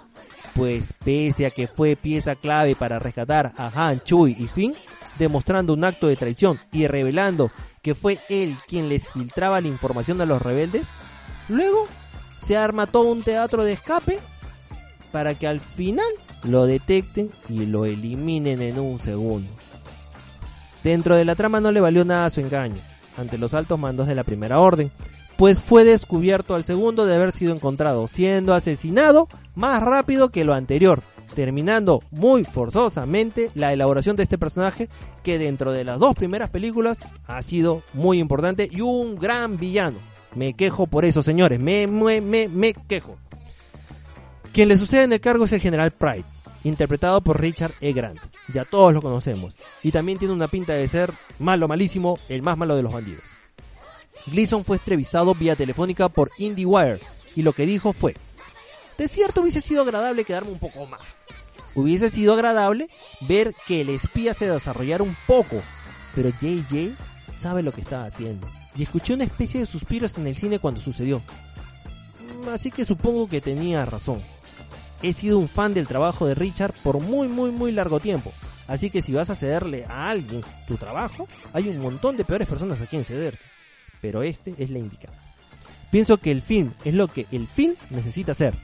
[0.55, 4.75] Pues pese a que fue pieza clave para rescatar a Han, Chewie y Finn,
[5.18, 7.51] demostrando un acto de traición y revelando
[7.83, 10.87] que fue él quien les filtraba la información a los rebeldes,
[11.48, 11.87] luego
[12.46, 14.20] se arma todo un teatro de escape
[15.11, 16.07] para que al final
[16.44, 19.51] lo detecten y lo eliminen en un segundo.
[20.83, 22.83] Dentro de la trama no le valió nada su engaño
[23.16, 24.90] ante los altos mandos de la Primera Orden,
[25.37, 30.55] pues fue descubierto al segundo de haber sido encontrado, siendo asesinado más rápido que lo
[30.55, 31.03] anterior,
[31.35, 34.88] terminando muy forzosamente la elaboración de este personaje
[35.23, 39.99] que dentro de las dos primeras películas ha sido muy importante y un gran villano.
[40.35, 43.16] Me quejo por eso, señores, me, me, me, me quejo.
[44.53, 46.25] Quien le sucede en el cargo es el general Pride,
[46.64, 47.92] interpretado por Richard E.
[47.92, 48.21] Grant.
[48.53, 49.55] Ya todos lo conocemos.
[49.83, 53.23] Y también tiene una pinta de ser malo, malísimo, el más malo de los bandidos.
[54.27, 57.01] Gleason fue entrevistado vía telefónica por IndieWire
[57.35, 58.14] y lo que dijo fue,
[59.03, 61.01] de cierto hubiese sido agradable quedarme un poco más.
[61.75, 62.88] Hubiese sido agradable
[63.23, 65.61] ver que el espía se desarrollara un poco,
[66.15, 66.95] pero JJ
[67.37, 68.49] sabe lo que estaba haciendo.
[68.77, 71.21] Y escuché una especie de suspiros en el cine cuando sucedió.
[72.45, 74.23] Mm, Así que supongo que tenía razón.
[75.03, 78.33] He sido un fan del trabajo de Richard por muy muy muy largo tiempo.
[78.69, 82.47] Así que si vas a cederle a alguien tu trabajo, hay un montón de peores
[82.47, 83.43] personas a quien cederse.
[84.01, 85.19] Pero este es la indicada.
[85.91, 88.55] Pienso que el film es lo que el film necesita hacer.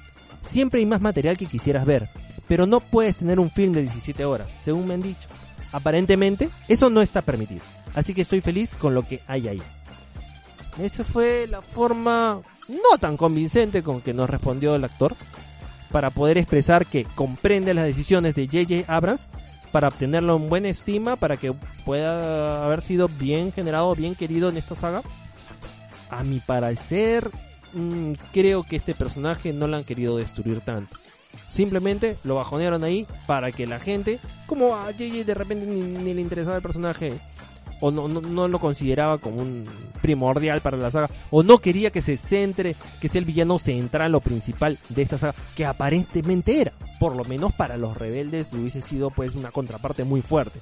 [0.51, 2.09] Siempre hay más material que quisieras ver,
[2.47, 5.29] pero no puedes tener un film de 17 horas, según me han dicho.
[5.73, 7.63] Aparentemente, eso no está permitido.
[7.95, 9.63] Así que estoy feliz con lo que hay ahí.
[10.81, 15.17] Esa fue la forma no tan convincente con que nos respondió el actor
[15.91, 18.93] para poder expresar que comprende las decisiones de J.J.
[18.93, 19.23] Abrams
[19.73, 21.53] para obtenerlo en buena estima, para que
[21.85, 25.03] pueda haber sido bien generado, bien querido en esta saga.
[26.11, 27.31] A mi parecer,
[27.73, 30.97] mm, creo que este personaje no lo han querido destruir tanto.
[31.51, 36.21] Simplemente lo bajonearon ahí para que la gente, como a JJ de repente ni, le
[36.21, 37.19] interesaba el personaje,
[37.81, 39.67] o no, no, no lo consideraba como un
[40.03, 44.15] primordial para la saga, o no quería que se centre, que sea el villano central
[44.15, 48.83] o principal de esta saga, que aparentemente era, por lo menos para los rebeldes hubiese
[48.83, 50.61] sido pues una contraparte muy fuerte.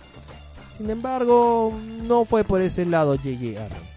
[0.76, 3.64] Sin embargo, no fue por ese lado J.J.
[3.64, 3.95] Abrams.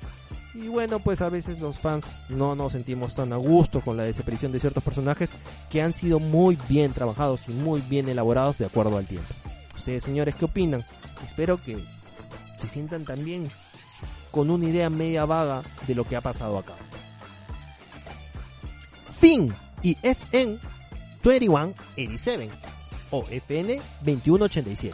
[0.62, 4.04] Y bueno, pues a veces los fans no nos sentimos tan a gusto con la
[4.04, 5.30] desaparición de ciertos personajes
[5.70, 9.34] que han sido muy bien trabajados y muy bien elaborados de acuerdo al tiempo.
[9.78, 10.86] Ustedes señores, ¿qué opinan?
[11.26, 11.82] Espero que
[12.58, 13.50] se sientan también
[14.32, 16.74] con una idea media vaga de lo que ha pasado acá.
[19.18, 20.60] Fin y FN
[21.24, 22.50] 2187
[23.12, 24.94] o FN 2187.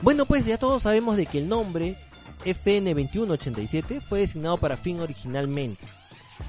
[0.00, 1.98] Bueno, pues ya todos sabemos de que el nombre
[2.44, 5.86] FN2187 fue designado para Finn originalmente.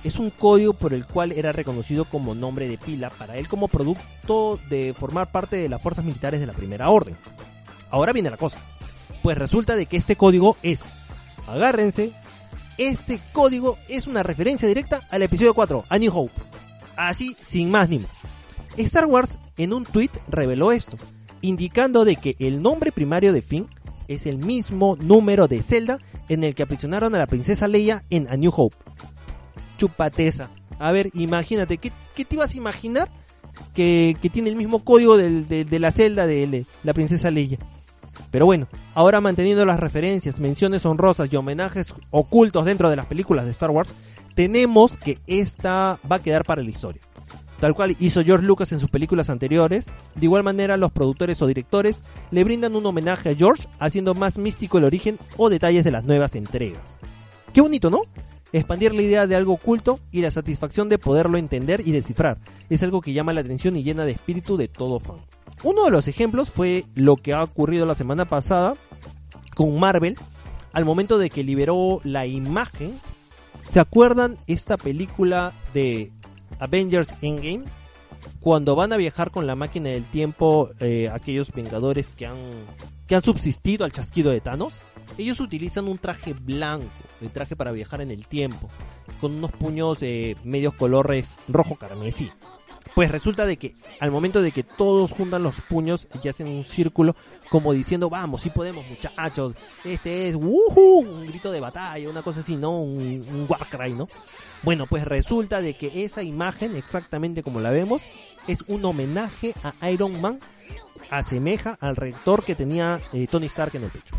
[0.04, 3.68] Es un código por el cual era reconocido como nombre de pila para él como
[3.68, 7.16] producto de formar parte de las fuerzas militares de la Primera Orden.
[7.90, 8.60] Ahora viene la cosa.
[9.24, 10.82] Pues resulta de que este código es,
[11.48, 12.14] agárrense,
[12.78, 16.34] este código es una referencia directa al episodio 4, A New Hope.
[16.96, 18.12] Así, sin más ni más.
[18.78, 20.98] Star Wars en un tweet reveló esto,
[21.42, 23.70] indicando de que el nombre primario de Finn
[24.08, 28.28] es el mismo número de Zelda en el que aprisionaron a la princesa Leia en
[28.30, 28.76] A New Hope.
[29.78, 30.50] Chupateza.
[30.80, 33.10] A ver, imagínate, ¿qué, te ibas a imaginar
[33.74, 37.32] que, que tiene el mismo código del- de, de la celda de le- la princesa
[37.32, 37.58] Leia?
[38.32, 43.46] Pero bueno, ahora manteniendo las referencias, menciones honrosas y homenajes ocultos dentro de las películas
[43.46, 43.94] de Star Wars,
[44.34, 47.02] tenemos que esta va a quedar para la historia.
[47.60, 51.48] Tal cual hizo George Lucas en sus películas anteriores, de igual manera los productores o
[51.48, 55.92] directores le brindan un homenaje a George haciendo más místico el origen o detalles de
[55.92, 56.98] las nuevas entregas.
[57.54, 58.02] Qué bonito, ¿no?
[58.52, 62.38] Expandir la idea de algo oculto y la satisfacción de poderlo entender y descifrar
[62.70, 65.18] es algo que llama la atención y llena de espíritu de todo fan.
[65.64, 68.76] Uno de los ejemplos fue lo que ha ocurrido la semana pasada
[69.56, 70.18] con Marvel
[70.74, 73.00] al momento de que liberó la imagen.
[73.72, 76.12] ¿Se acuerdan esta película de
[76.60, 77.66] Avengers Endgame?
[78.40, 82.38] Cuando van a viajar con la máquina del tiempo eh, aquellos vengadores que han,
[83.08, 84.82] que han subsistido al chasquido de Thanos,
[85.18, 86.90] ellos utilizan un traje blanco,
[87.22, 88.70] el traje para viajar en el tiempo,
[89.22, 92.32] con unos puños eh, medios colores rojo carmesí.
[92.96, 96.64] Pues resulta de que al momento de que todos juntan los puños y hacen un
[96.64, 97.16] círculo
[97.50, 99.54] como diciendo vamos, sí podemos muchachos,
[99.84, 101.00] este es ¡wuhu!
[101.02, 102.80] un grito de batalla, una cosa así, ¿no?
[102.80, 104.08] Un, un Warcry, ¿no?
[104.64, 108.02] Bueno, pues resulta de que esa imagen, exactamente como la vemos,
[108.48, 110.40] es un homenaje a Iron Man,
[111.10, 114.16] asemeja al rector que tenía eh, Tony Stark en el pecho.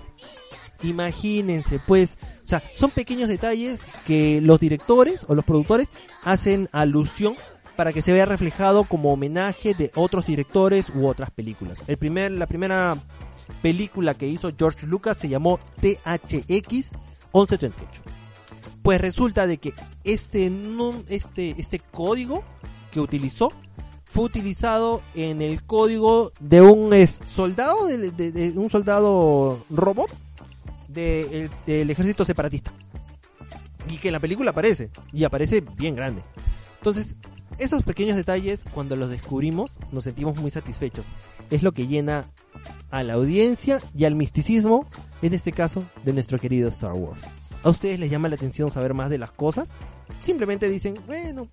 [0.83, 5.89] Imagínense, pues, o sea, son pequeños detalles que los directores o los productores
[6.23, 7.35] hacen alusión
[7.77, 11.79] para que se vea reflejado como homenaje de otros directores u otras películas.
[11.87, 12.97] El primer, la primera
[13.63, 16.93] película que hizo George Lucas se llamó THX
[17.33, 18.03] 1138.
[18.83, 20.51] Pues resulta de que este,
[21.09, 22.43] este, este código
[22.91, 23.53] que utilizó
[24.05, 26.91] fue utilizado en el código de un
[27.29, 30.09] soldado, de, un soldado robot
[30.89, 32.73] de el- del ejército separatista.
[33.89, 36.23] Y que en la película aparece, y aparece bien grande.
[36.79, 37.17] Entonces,
[37.59, 41.07] esos pequeños detalles, cuando los descubrimos, nos sentimos muy satisfechos.
[41.51, 42.31] Es lo que llena
[42.91, 44.87] a la audiencia y al misticismo,
[45.23, 47.23] en este caso, de nuestro querido Star Wars.
[47.63, 49.73] ¿A ustedes les llama la atención saber más de las cosas?
[50.23, 51.49] Simplemente dicen, bueno,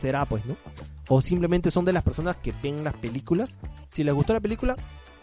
[0.00, 0.56] será pues, ¿no?
[1.08, 3.56] O simplemente son de las personas que ven las películas.
[3.90, 4.76] Si les gustó la película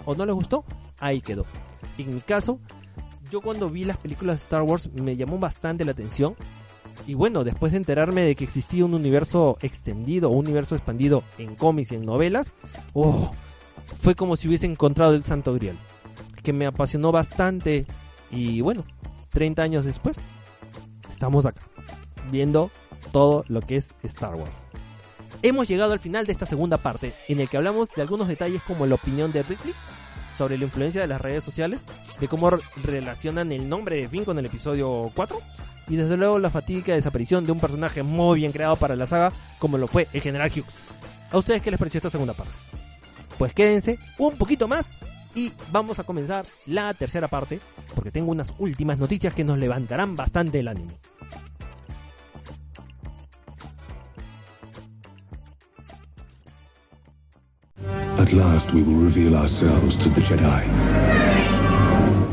[0.06, 0.66] o no les gustó,
[1.00, 1.46] ahí quedó.
[1.98, 2.60] En mi caso,
[3.30, 6.36] yo cuando vi las películas de Star Wars me llamó bastante la atención.
[7.08, 11.56] Y bueno, después de enterarme de que existía un universo extendido, un universo expandido en
[11.56, 12.54] cómics y en novelas,
[12.94, 13.32] oh,
[14.02, 15.78] fue como si hubiese encontrado el Santo Grial.
[16.44, 17.86] Que me apasionó bastante.
[18.32, 18.84] Y bueno,
[19.32, 20.18] 30 años después,
[21.10, 21.62] estamos acá,
[22.32, 22.72] viendo
[23.12, 24.64] todo lo que es Star Wars.
[25.44, 28.64] Hemos llegado al final de esta segunda parte, en el que hablamos de algunos detalles
[28.64, 29.74] como la opinión de Ripley
[30.36, 31.84] sobre la influencia de las redes sociales,
[32.20, 35.40] de cómo re- relacionan el nombre de Finn con el episodio 4,
[35.88, 39.34] y desde luego la fatídica desaparición de un personaje muy bien creado para la saga,
[39.60, 40.74] como lo fue el General Hughes.
[41.32, 42.54] ¿A ustedes qué les pareció esta segunda parte?
[43.38, 44.86] Pues quédense un poquito más
[45.36, 47.60] y vamos a comenzar la tercera parte,
[47.94, 50.92] porque tengo unas últimas noticias que nos levantarán bastante el ánimo.
[58.18, 60.64] At last we will reveal ourselves to the Jedi.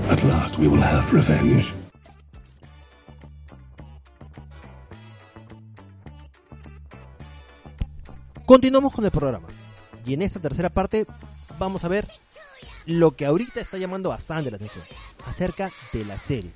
[0.09, 1.82] At last we will have revenge.
[8.53, 9.49] Continuamos con el programa.
[10.05, 11.07] Y en esta tercera parte
[11.59, 12.07] vamos a ver
[12.85, 14.85] lo que ahorita está llamando bastante la atención.
[15.25, 16.53] Acerca de las series.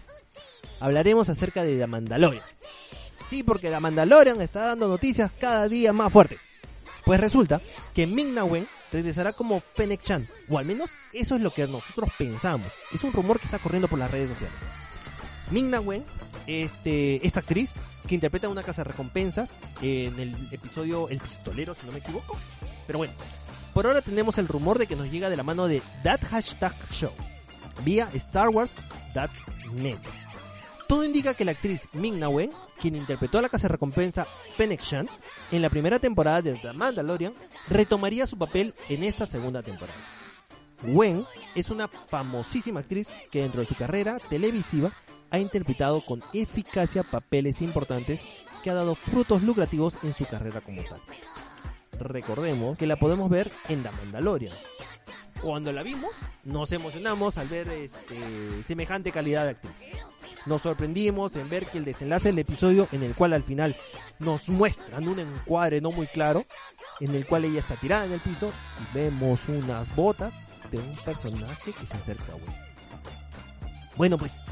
[0.78, 2.44] hablaremos acerca de The Mandalorian.
[3.30, 6.38] Sí, porque The Mandalorian está dando noticias cada día más fuertes.
[7.06, 7.62] Pues resulta
[7.94, 11.66] que Ming Na Wen regresará como Fennec Chan, o al menos eso es lo que
[11.66, 12.68] nosotros pensamos.
[12.92, 14.58] Es un rumor que está corriendo por las redes sociales.
[15.50, 16.04] Ming Na Wen,
[16.46, 17.72] este, esta actriz
[18.06, 22.38] que interpreta una casa de recompensas en el episodio El Pistolero, si no me equivoco.
[22.86, 23.14] Pero bueno,
[23.74, 26.74] por ahora tenemos el rumor de que nos llega de la mano de That Hashtag
[26.90, 27.12] Show,
[27.84, 29.98] vía Star Wars.net.
[30.88, 34.26] Todo indica que la actriz Ming Na Wen, quien interpretó a la casa de recompensa
[34.56, 35.08] Fennec Shan
[35.50, 37.34] en la primera temporada de The Mandalorian,
[37.68, 39.98] retomaría su papel en esta segunda temporada.
[40.84, 41.24] Wen
[41.54, 44.92] es una famosísima actriz que dentro de su carrera televisiva
[45.30, 48.20] ha interpretado con eficacia papeles importantes
[48.62, 51.00] que ha dado frutos lucrativos en su carrera como tal.
[51.98, 54.54] Recordemos que la podemos ver en The Mandalorian.
[55.40, 56.10] Cuando la vimos,
[56.44, 59.72] nos emocionamos al ver este, semejante calidad de actriz.
[60.46, 63.76] Nos sorprendimos en ver que el desenlace del episodio, en el cual al final
[64.18, 66.44] nos muestran un encuadre no muy claro,
[67.00, 70.32] en el cual ella está tirada en el piso y vemos unas botas
[70.70, 72.54] de un personaje que se acerca a Wen.
[73.96, 74.42] Bueno, pues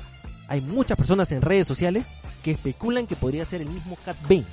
[0.48, 2.06] hay muchas personas en redes sociales
[2.42, 4.44] que especulan que podría ser el mismo Cat Bane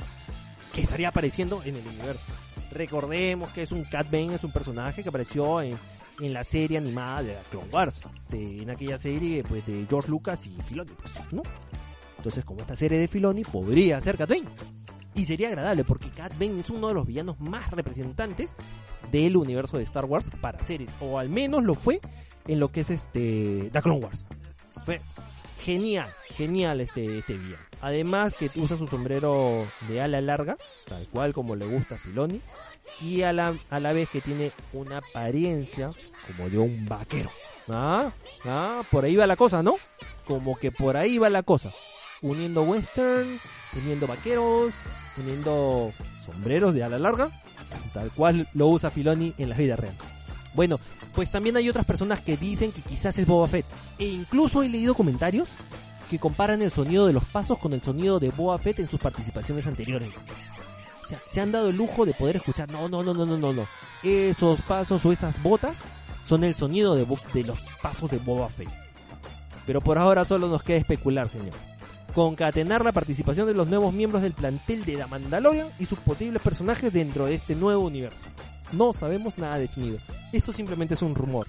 [0.73, 2.23] que estaría apareciendo en el universo.
[2.71, 5.77] Recordemos que es un Cat Bane, es un personaje que apareció en,
[6.21, 7.95] en la serie animada de la Clone Wars,
[8.29, 11.43] de- en aquella serie pues de George Lucas y Filoni, pues, ¿no?
[12.17, 14.45] Entonces, como esta serie de Filoni podría ser Cat Bane.
[15.13, 18.55] Y sería agradable porque Cat Bane es uno de los villanos más representantes
[19.11, 21.99] del universo de Star Wars para series, o al menos lo fue
[22.47, 24.25] en lo que es este The Clone Wars.
[25.63, 27.63] Genial, genial este, este villano.
[27.81, 30.57] Además que usa su sombrero de ala larga,
[30.87, 32.41] tal cual como le gusta a Filoni,
[32.99, 35.91] y a la, a la vez que tiene una apariencia
[36.27, 37.31] como de un vaquero.
[37.69, 38.11] Ah,
[38.45, 39.75] ah, por ahí va la cosa, ¿no?
[40.25, 41.71] Como que por ahí va la cosa.
[42.21, 43.39] Uniendo western,
[43.75, 44.73] uniendo vaqueros,
[45.17, 45.93] uniendo
[46.25, 47.31] sombreros de ala larga,
[47.93, 49.95] tal cual lo usa Filoni en la vida real.
[50.53, 50.79] Bueno,
[51.13, 53.65] pues también hay otras personas que dicen que quizás es Boba Fett.
[53.97, 55.47] E incluso he leído comentarios
[56.09, 58.99] que comparan el sonido de los pasos con el sonido de Boba Fett en sus
[58.99, 60.09] participaciones anteriores.
[61.05, 63.37] O sea, se han dado el lujo de poder escuchar, no, no, no, no, no,
[63.37, 63.65] no, no.
[64.03, 65.77] Esos pasos o esas botas
[66.25, 68.69] son el sonido de, de los pasos de Boba Fett.
[69.65, 71.53] Pero por ahora solo nos queda especular, señor.
[72.13, 76.41] Concatenar la participación de los nuevos miembros del plantel de The Mandalorian y sus posibles
[76.41, 78.25] personajes dentro de este nuevo universo.
[78.71, 79.99] No sabemos nada definido.
[80.31, 81.47] Esto simplemente es un rumor.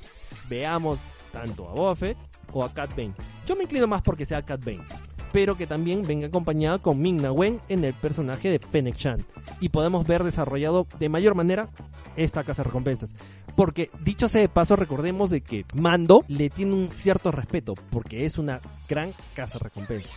[0.49, 0.99] Veamos
[1.33, 2.19] tanto a Boba Fett
[2.53, 3.15] o a Cat Bane.
[3.47, 4.85] Yo me inclino más porque sea Cat Bane.
[5.33, 9.25] Pero que también venga acompañada con Ming Na Wen en el personaje de Fennec Chan.
[9.61, 11.71] Y podemos ver desarrollado de mayor manera
[12.17, 13.11] esta casa de recompensas.
[13.57, 17.75] Porque dicho sea de paso, recordemos de que Mando le tiene un cierto respeto.
[17.91, 20.13] Porque es una gran casa de recompensas.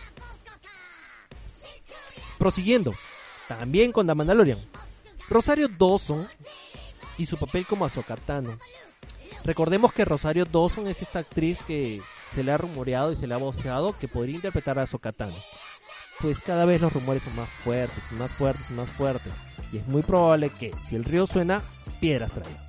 [2.38, 2.92] Prosiguiendo.
[3.48, 4.58] También con The Mandalorian.
[5.28, 6.28] Rosario Dawson
[7.18, 8.58] y su papel como Ahsoka Tano.
[9.44, 12.00] Recordemos que Rosario Dawson es esta actriz que
[12.34, 15.36] se le ha rumoreado y se le ha voceado que podría interpretar a Ahsoka Tano.
[16.20, 19.32] Pues cada vez los rumores son más fuertes y más fuertes y más fuertes.
[19.72, 21.62] Y es muy probable que, si el río suena,
[22.00, 22.66] piedras traiga.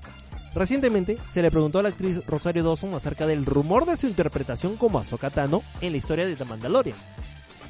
[0.54, 4.76] Recientemente se le preguntó a la actriz Rosario Dawson acerca del rumor de su interpretación
[4.76, 6.98] como Ahsoka Tano en la historia de The Mandalorian.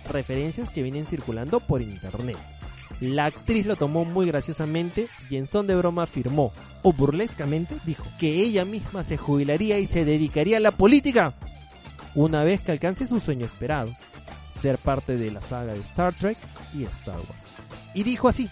[0.09, 2.37] Referencias que vienen circulando por internet.
[2.99, 8.05] La actriz lo tomó muy graciosamente y en son de broma afirmó, o burlescamente dijo,
[8.17, 11.35] que ella misma se jubilaría y se dedicaría a la política
[12.15, 13.95] una vez que alcance su sueño esperado,
[14.59, 16.37] ser parte de la saga de Star Trek
[16.73, 17.45] y Star Wars.
[17.93, 18.49] Y dijo así,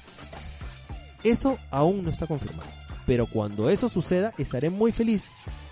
[1.23, 2.69] eso aún no está confirmado,
[3.07, 5.25] pero cuando eso suceda estaré muy feliz.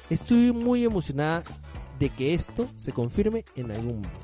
[0.10, 1.44] Estoy muy emocionada
[2.00, 4.20] de que esto se confirme en algún momento.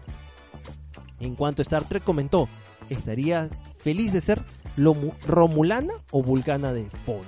[1.19, 2.49] En cuanto a Star Trek comentó,
[2.89, 3.49] estaría
[3.89, 4.43] feliz de ser
[4.77, 7.25] Lomu- Romulana o Vulcana de fondo.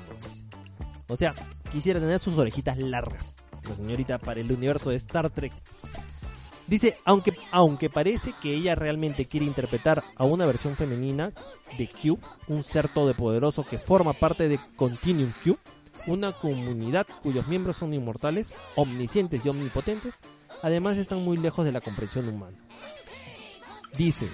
[1.07, 1.33] O sea,
[1.71, 3.35] quisiera tener sus orejitas largas.
[3.67, 5.51] La señorita para el universo de Star Trek.
[6.67, 11.31] Dice, aunque, aunque parece que ella realmente quiere interpretar a una versión femenina
[11.79, 15.57] de Q, un ser todopoderoso que forma parte de Continuum Q,
[16.05, 20.13] una comunidad cuyos miembros son inmortales, omniscientes y omnipotentes,
[20.61, 22.57] además están muy lejos de la comprensión humana.
[23.97, 24.27] Dice,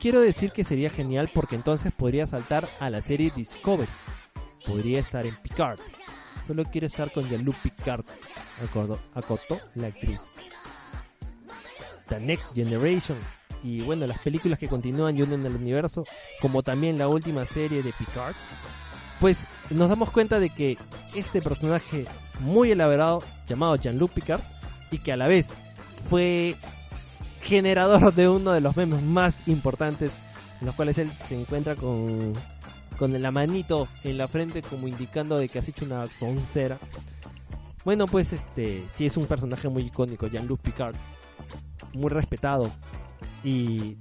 [0.00, 3.90] quiero decir que sería genial porque entonces podría saltar a la serie Discovery.
[4.66, 5.78] Podría estar en Picard.
[6.46, 8.04] Solo quiero estar con Jean-Luc Picard,
[9.14, 10.20] acotó la actriz.
[12.08, 13.16] The Next Generation
[13.62, 16.04] y bueno, las películas que continúan y unen el universo,
[16.40, 18.34] como también la última serie de Picard,
[19.20, 20.78] pues nos damos cuenta de que
[21.14, 22.06] este personaje
[22.40, 24.40] muy elaborado llamado Jean-Luc Picard
[24.90, 25.52] y que a la vez
[26.08, 26.56] fue
[27.40, 30.12] generador de uno de los memes más importantes,
[30.60, 32.32] en los cuales él se encuentra con,
[32.98, 36.78] con la manito en la frente como indicando de que has hecho una soncera.
[37.84, 40.94] Bueno, pues este, sí es un personaje muy icónico, Jean-Luc Picard,
[41.94, 42.70] muy respetado
[43.42, 43.96] y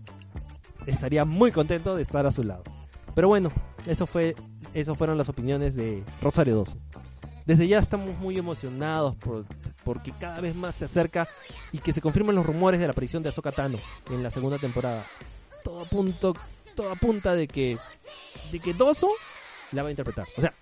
[0.86, 2.64] estaría muy contento de estar a su lado.
[3.16, 3.52] Pero bueno,
[3.88, 4.36] eso fue,
[4.74, 6.78] eso fueron las opiniones de Rosario Doso.
[7.46, 9.46] Desde ya estamos muy emocionados por,
[9.90, 11.28] porque cada vez más se acerca
[11.72, 13.80] y que se confirman los rumores de la aparición de Ahsoka Tano
[14.12, 15.04] en la segunda temporada.
[15.64, 16.36] Todo punto,
[16.76, 17.76] todo apunta de que
[18.52, 19.10] de que Doso
[19.72, 20.28] la va a interpretar.
[20.38, 20.54] O sea,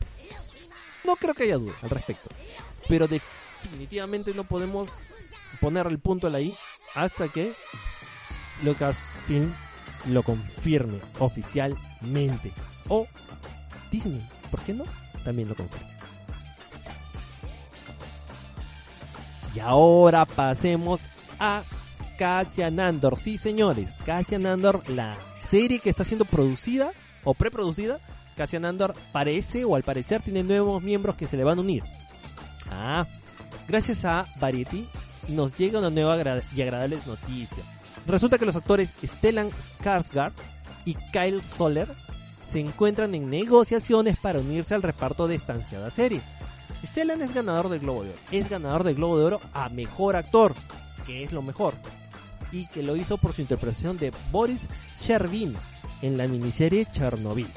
[1.03, 2.29] no creo que haya duda al respecto.
[2.87, 4.87] Pero definitivamente no podemos
[5.59, 6.55] poner el punto a la I
[6.95, 7.53] hasta que
[8.63, 9.53] Lucasfilm
[10.05, 12.53] lo confirme oficialmente.
[12.87, 13.05] O
[13.91, 14.85] Disney, ¿por qué no?
[15.25, 15.96] También lo confirme.
[19.57, 21.05] Y ahora pasemos
[21.39, 21.63] a
[22.19, 23.17] Cassian Andor.
[23.17, 26.91] Sí, señores, Cassian Andor, la serie que está siendo producida
[27.23, 27.99] o preproducida,
[28.35, 31.83] Cassian Andor parece o al parecer tiene nuevos miembros que se le van a unir.
[32.69, 33.07] Ah,
[33.67, 34.87] gracias a Variety
[35.27, 37.63] nos llega una nueva y agradable noticia.
[38.05, 40.33] Resulta que los actores Stellan Skarsgård
[40.85, 41.95] y Kyle Soller
[42.43, 46.21] se encuentran en negociaciones para unirse al reparto de esta ansiada serie.
[46.85, 48.19] Stellan es ganador del Globo de Oro.
[48.31, 50.55] Es ganador del Globo de Oro a Mejor Actor,
[51.05, 51.75] que es lo mejor.
[52.51, 54.67] Y que lo hizo por su interpretación de Boris
[54.97, 55.55] Shervin
[56.01, 57.51] en la miniserie Chernobyl.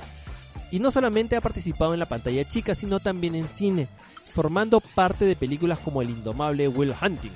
[0.70, 3.88] Y no solamente ha participado en la pantalla chica, sino también en cine,
[4.34, 7.32] formando parte de películas como El Indomable Will Hunting,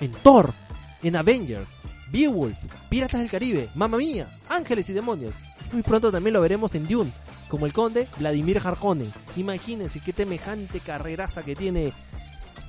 [0.00, 0.54] en Thor,
[1.02, 1.68] en Avengers,
[2.10, 2.56] Beowulf,
[2.88, 5.34] Piratas del Caribe, Mamma Mía, Ángeles y Demonios.
[5.72, 7.12] Muy pronto también lo veremos en Dune,
[7.50, 9.12] como el conde Vladimir Harkonnen.
[9.36, 11.92] Imagínense qué temejante carreraza que tiene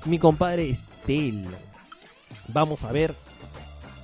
[0.04, 1.48] mi compadre Estel.
[2.48, 3.14] Vamos a ver.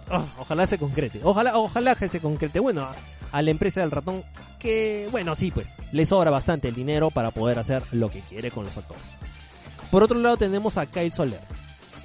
[0.08, 1.20] Ah, ojalá se concrete.
[1.22, 2.60] Ojalá, ojalá que se concrete.
[2.60, 2.88] Bueno,
[3.32, 4.24] a, la empresa del ratón
[4.58, 8.50] que, bueno, sí, pues, le sobra bastante el dinero para poder hacer lo que quiere
[8.50, 9.04] con los actores.
[9.90, 11.42] Por otro lado tenemos a Kyle Soler.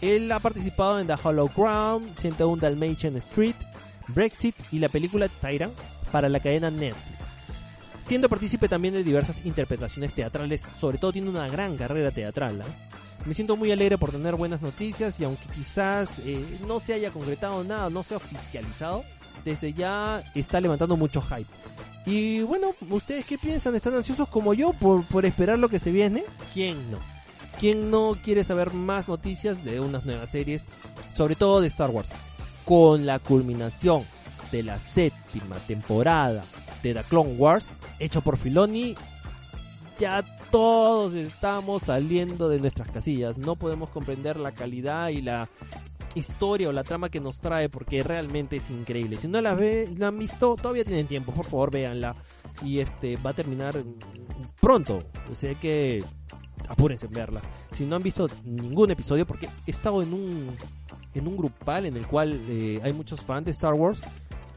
[0.02, 3.56] Él ha participado en The Hollow Crown, 101 Dalmatian Street,
[4.10, 5.78] Brexit y la película Tyrant
[6.12, 7.13] para la cadena Netflix
[8.06, 12.62] siendo partícipe también de diversas interpretaciones teatrales, sobre todo tiene una gran carrera teatral.
[12.62, 12.90] ¿ah?
[13.26, 17.12] Me siento muy alegre por tener buenas noticias y aunque quizás eh, no se haya
[17.12, 19.04] concretado nada, no se ha oficializado,
[19.46, 21.50] desde ya está levantando mucho hype.
[22.06, 23.76] Y bueno, ¿ustedes qué piensan?
[23.76, 26.26] ¿Están ansiosos como yo por, por esperar lo que se viene?
[26.54, 27.00] ¿Quién no?
[27.60, 30.66] ¿Quién no quiere saber más noticias de unas nuevas series?
[31.16, 32.10] Sobre todo de Star Wars.
[32.66, 34.06] Con la culminación
[34.54, 36.46] de la séptima temporada
[36.84, 37.66] de The Clone Wars,
[37.98, 38.96] hecho por Filoni,
[39.98, 43.36] ya todos estamos saliendo de nuestras casillas.
[43.36, 45.50] No podemos comprender la calidad y la
[46.14, 49.18] historia o la trama que nos trae porque realmente es increíble.
[49.18, 52.16] Si no la, ve, la han visto, todavía tienen tiempo, por favor véanla.
[52.64, 53.84] Y este va a terminar
[54.62, 55.04] pronto.
[55.32, 56.04] Sé que
[56.70, 57.42] apúrense en verla.
[57.72, 60.56] Si no han visto ningún episodio, porque he estado en un
[61.16, 64.02] en un grupal en el cual eh, hay muchos fans de Star Wars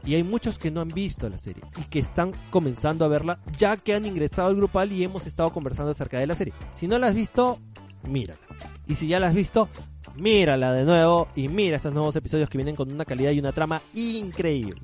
[0.07, 3.39] y hay muchos que no han visto la serie y que están comenzando a verla
[3.57, 6.53] ya que han ingresado al grupal y hemos estado conversando acerca de la serie.
[6.75, 7.59] Si no la has visto,
[8.03, 8.39] mírala.
[8.87, 9.67] Y si ya la has visto,
[10.15, 13.51] mírala de nuevo y mira estos nuevos episodios que vienen con una calidad y una
[13.51, 14.81] trama increíble.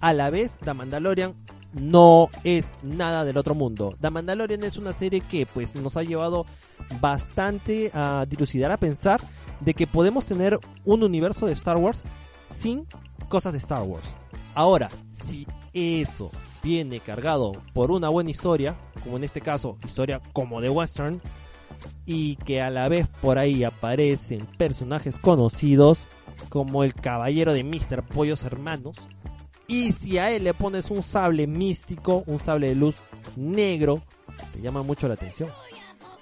[0.00, 1.34] A la vez, The Mandalorian
[1.74, 3.94] no es nada del otro mundo.
[4.00, 6.46] The Mandalorian es una serie que pues nos ha llevado
[7.02, 9.20] bastante a dilucidar, a pensar
[9.60, 12.02] de que podemos tener un universo de Star Wars
[12.58, 12.86] sin
[13.28, 14.06] cosas de Star Wars.
[14.54, 14.90] Ahora,
[15.24, 16.30] si eso
[16.62, 21.20] viene cargado por una buena historia, como en este caso, historia como de western,
[22.06, 26.06] y que a la vez por ahí aparecen personajes conocidos,
[26.48, 28.02] como el caballero de Mr.
[28.02, 28.96] Pollos Hermanos,
[29.66, 32.94] y si a él le pones un sable místico, un sable de luz
[33.36, 34.02] negro,
[34.52, 35.50] te llama mucho la atención.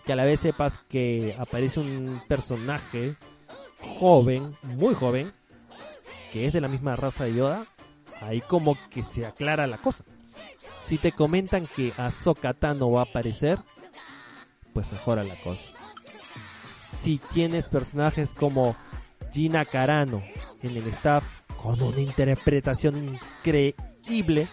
[0.06, 3.16] Que a la vez sepas que aparece un personaje
[3.98, 5.32] joven, muy joven,
[6.32, 7.66] que es de la misma raza de Yoda,
[8.22, 10.04] ahí como que se aclara la cosa.
[10.86, 13.58] Si te comentan que Ahsoka Tano va a aparecer,
[14.72, 15.68] pues mejora la cosa.
[17.02, 18.76] Si tienes personajes como
[19.32, 20.22] Gina Carano
[20.62, 21.24] en el staff
[21.60, 24.48] con una interpretación increíble,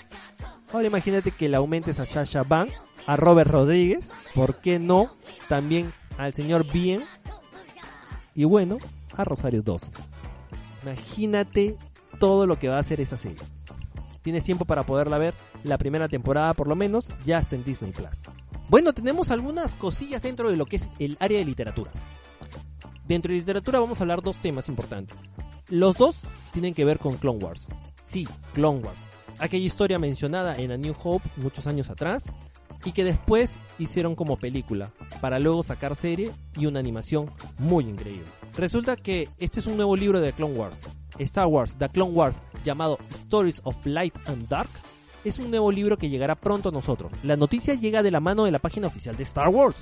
[0.72, 2.72] ahora imagínate que le aumentes a Sasha Bank,
[3.06, 5.16] a Robert Rodríguez, ¿por qué no?
[5.48, 7.04] También al señor Bien
[8.36, 8.78] y bueno,
[9.16, 9.92] a Rosario Dawson.
[10.84, 11.78] Imagínate
[12.20, 13.40] todo lo que va a hacer esa serie.
[14.30, 17.92] Tienes tiempo para poderla ver, la primera temporada por lo menos, ya está en Disney
[17.92, 18.22] Plus.
[18.70, 21.90] Bueno, tenemos algunas cosillas dentro de lo que es el área de literatura.
[23.08, 25.18] Dentro de literatura vamos a hablar dos temas importantes.
[25.68, 26.22] Los dos
[26.54, 27.70] tienen que ver con Clone Wars.
[28.06, 29.00] Sí, Clone Wars.
[29.40, 32.26] Aquella historia mencionada en A New Hope muchos años atrás
[32.86, 38.28] y que después hicieron como película para luego sacar serie y una animación muy increíble.
[38.56, 40.78] Resulta que este es un nuevo libro de Clone Wars.
[41.18, 44.70] Star Wars, The Clone Wars, llamado Stories of Light and Dark,
[45.24, 47.12] es un nuevo libro que llegará pronto a nosotros.
[47.24, 49.78] La noticia llega de la mano de la página oficial de Star Wars.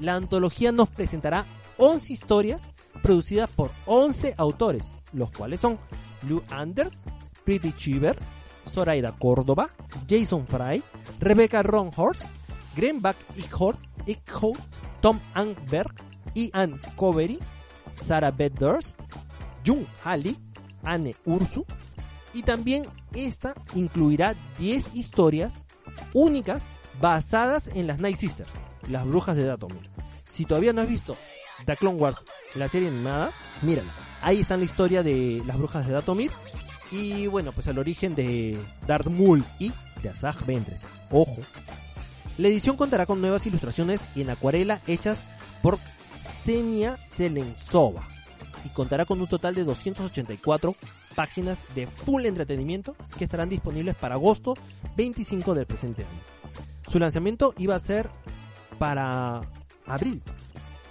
[0.00, 1.46] La antología nos presentará
[1.78, 2.62] 11 historias
[3.02, 5.78] producidas por 11 autores, los cuales son
[6.28, 6.92] Lou Anders,
[7.44, 8.16] Pretty Chiver,
[8.68, 9.70] Zoraida Córdoba,
[10.08, 10.82] Jason Fry,
[11.20, 12.24] Rebecca Ronhorst,
[12.76, 13.16] Greenback
[14.06, 14.58] Ickhout,
[15.00, 15.94] Tom Angberg,
[16.34, 17.38] Ian Covery,
[18.02, 18.98] Sarah Beth Durst,
[19.64, 20.36] Jung Halley,
[20.82, 21.64] Anne Ursu,
[22.34, 25.62] y también esta incluirá 10 historias
[26.12, 26.62] únicas
[27.00, 28.50] basadas en las Night Sisters,
[28.88, 29.88] las brujas de Datomir.
[30.30, 31.16] Si todavía no has visto
[31.64, 32.18] The Clone Wars,
[32.54, 33.30] la serie animada,
[33.62, 33.92] mírala.
[34.20, 36.32] Ahí está la historia de las brujas de Datomir
[36.90, 39.72] y bueno, pues el origen de Darth Maul y
[40.02, 40.82] de Asajj Ventress.
[41.10, 41.38] Ojo.
[42.36, 45.18] La edición contará con nuevas ilustraciones en acuarela hechas
[45.62, 45.78] por
[46.44, 48.13] Xenia Selensova
[48.64, 50.74] y contará con un total de 284
[51.14, 54.54] páginas de full entretenimiento que estarán disponibles para agosto
[54.96, 56.20] 25 del presente año.
[56.88, 58.08] Su lanzamiento iba a ser
[58.78, 59.42] para
[59.86, 60.22] abril,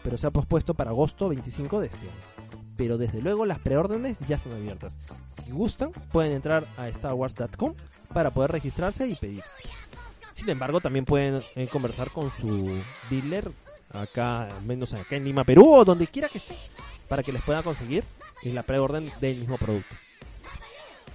[0.03, 2.57] pero se ha pospuesto para agosto 25 de este año.
[2.75, 4.97] Pero desde luego las preórdenes ya están abiertas.
[5.43, 7.75] Si gustan, pueden entrar a starwars.com
[8.13, 9.43] para poder registrarse y pedir.
[10.31, 13.51] Sin embargo, también pueden eh, conversar con su dealer
[13.91, 16.55] acá, menos acá en Lima, Perú o donde quiera que esté,
[17.07, 18.03] para que les pueda conseguir
[18.43, 19.95] en la preorden del mismo producto.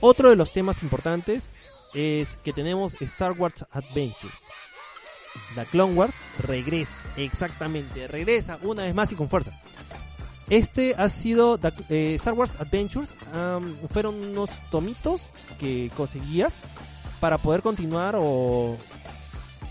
[0.01, 1.53] Otro de los temas importantes
[1.95, 4.35] es que tenemos Star Wars Adventures.
[5.57, 9.53] La Clone Wars regresa, exactamente, regresa una vez más y con fuerza.
[10.51, 11.59] Este ha sido
[11.91, 13.11] eh, Star Wars Adventures.
[13.93, 16.55] fueron unos tomitos que conseguías
[17.21, 18.77] para poder continuar o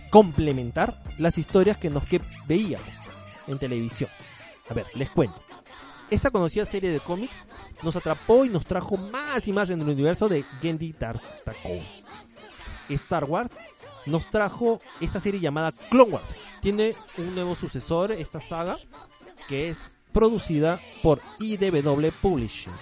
[0.10, 2.88] complementar las historias que nos que veíamos
[3.48, 4.10] en televisión.
[4.70, 5.47] A ver, les cuento.
[6.10, 7.44] Esta conocida serie de cómics
[7.84, 12.06] nos atrapó y nos trajo más y más en el universo de Gendy Tartakovsky.
[12.90, 13.52] Star Wars
[14.06, 16.28] nos trajo esta serie llamada Clone Wars.
[16.62, 18.78] Tiene un nuevo sucesor, esta saga,
[19.50, 19.78] que es
[20.14, 22.74] producida por IDW Publishing.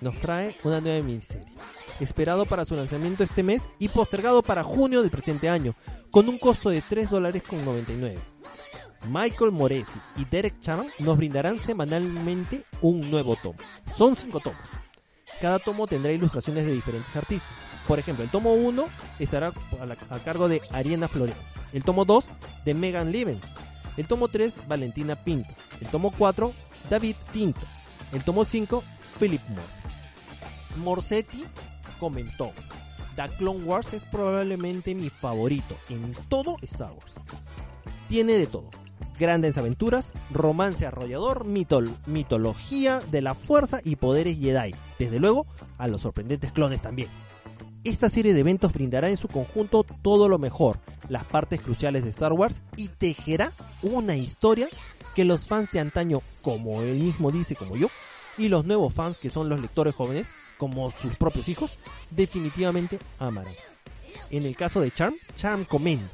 [0.00, 1.52] Nos trae una nueva miniserie,
[2.00, 5.74] esperado para su lanzamiento este mes y postergado para junio del presente año,
[6.10, 8.18] con un costo de 3 dólares con 99.
[9.08, 13.58] Michael Moresi y Derek Channel nos brindarán semanalmente un nuevo tomo.
[13.96, 14.60] Son cinco tomos.
[15.40, 17.50] Cada tomo tendrá ilustraciones de diferentes artistas.
[17.88, 18.84] Por ejemplo, el tomo 1
[19.18, 21.36] estará a, cargo de Ariana Florian.
[21.72, 22.30] El tomo 2
[22.64, 23.40] de Megan Leven.
[23.96, 25.52] El tomo 3, Valentina Pinto.
[25.80, 26.52] El tomo 4,
[26.88, 27.66] David Tinto.
[28.12, 28.84] El tomo 5,
[29.18, 29.82] Philip Moore.
[30.76, 31.44] Morsetti
[31.98, 32.52] comentó,
[33.16, 37.14] The Clone Wars es probablemente mi favorito en todo Star Wars.
[38.08, 38.70] Tiene de todo
[39.18, 44.74] grandes aventuras, romance arrollador, mitología de la fuerza y poderes Jedi.
[44.98, 45.46] Desde luego,
[45.78, 47.08] a los sorprendentes clones también.
[47.84, 52.10] Esta serie de eventos brindará en su conjunto todo lo mejor, las partes cruciales de
[52.10, 53.52] Star Wars y tejerá
[53.82, 54.68] una historia
[55.16, 57.88] que los fans de antaño, como él mismo dice, como yo,
[58.38, 61.76] y los nuevos fans que son los lectores jóvenes, como sus propios hijos,
[62.10, 63.54] definitivamente amarán.
[64.30, 66.08] En el caso de Charm, Charm comenta,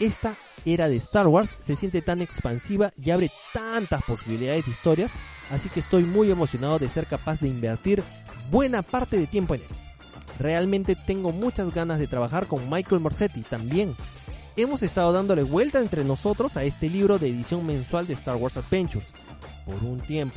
[0.00, 5.12] esta era de Star Wars se siente tan expansiva y abre tantas posibilidades de historias,
[5.50, 8.04] así que estoy muy emocionado de ser capaz de invertir
[8.50, 9.68] buena parte de tiempo en él.
[10.38, 13.96] Realmente tengo muchas ganas de trabajar con Michael Morsetti también.
[14.56, 18.56] Hemos estado dándole vuelta entre nosotros a este libro de edición mensual de Star Wars
[18.56, 19.06] Adventures
[19.64, 20.36] por un tiempo,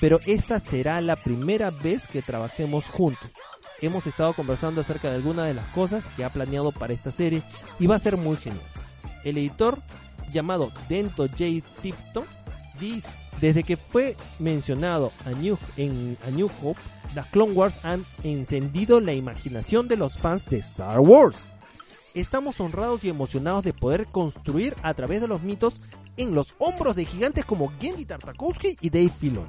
[0.00, 3.30] pero esta será la primera vez que trabajemos juntos.
[3.80, 7.42] Hemos estado conversando acerca de algunas de las cosas que ha planeado para esta serie
[7.78, 8.77] y va a ser muy genial.
[9.28, 9.78] El editor
[10.32, 11.62] llamado Dento J.
[11.82, 12.24] Tipton
[12.80, 13.08] dice,
[13.42, 16.80] desde que fue mencionado a New, en a New Hope,
[17.14, 21.36] las Clone Wars han encendido la imaginación de los fans de Star Wars.
[22.14, 25.74] Estamos honrados y emocionados de poder construir a través de los mitos
[26.16, 29.48] en los hombros de gigantes como Gendy Tartakovsky y Dave Filoni.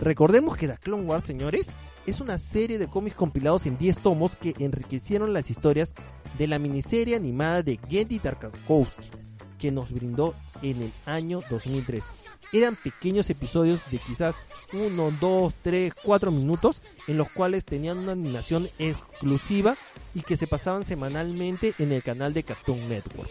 [0.00, 1.66] Recordemos que The Clone Wars, señores,
[2.06, 5.94] es una serie de cómics compilados en 10 tomos que enriquecieron las historias
[6.38, 9.10] de la miniserie animada de Gendy Tartakovsky,
[9.58, 12.04] que nos brindó en el año 2003.
[12.52, 14.34] Eran pequeños episodios de quizás
[14.72, 19.76] 1, 2, 3, 4 minutos en los cuales tenían una animación exclusiva
[20.14, 23.30] y que se pasaban semanalmente en el canal de Cartoon Network.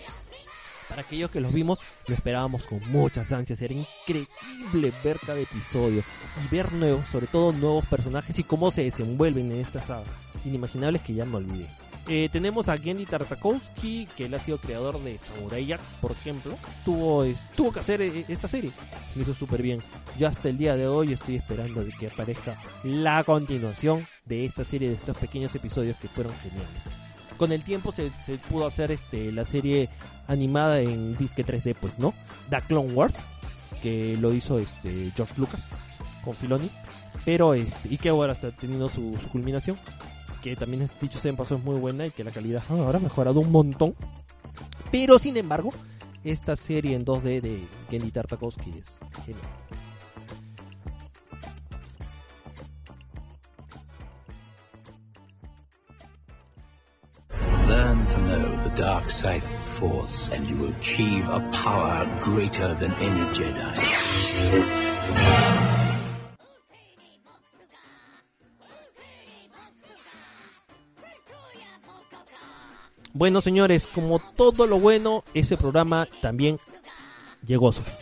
[0.94, 3.60] Para aquellos que los vimos, lo esperábamos con muchas ansias.
[3.64, 6.04] Era increíble ver cada episodio
[6.44, 10.06] y ver nuevos, sobre todo nuevos personajes y cómo se desenvuelven en esta saga.
[10.46, 11.68] Inimaginables que ya me olvidé.
[12.08, 16.60] Eh, tenemos a Gendy Tartakovsky, que él ha sido creador de Samurai Jack, por ejemplo.
[16.86, 18.72] Tuvo, es, tuvo que hacer eh, esta serie.
[19.16, 19.82] Lo hizo súper bien.
[20.20, 24.64] Yo hasta el día de hoy estoy esperando de que aparezca la continuación de esta
[24.64, 26.84] serie, de estos pequeños episodios que fueron geniales.
[27.38, 28.12] Con el tiempo se,
[28.50, 29.90] pudo hacer este, la serie
[30.28, 32.14] animada en disque 3D, pues, ¿no?
[32.50, 33.16] The Clone Wars,
[33.82, 35.66] que lo hizo este, George Lucas
[36.24, 36.70] con Filoni.
[37.26, 39.78] Pero este, y que ahora está teniendo su, culminación
[40.42, 43.02] que también es dicho en paso es muy buena y que la calidad ahora ha
[43.02, 43.96] mejorado un montón.
[44.92, 45.72] Pero sin embargo,
[46.26, 49.48] esta serie en 2D de Gendy Tartakovsky es genial.
[58.76, 63.74] Dark side of the Force, and you will achieve a power greater than any Jedi.
[73.14, 76.60] Bueno, señores, como todo lo bueno, ese programa también
[77.46, 77.94] llegó a su fin.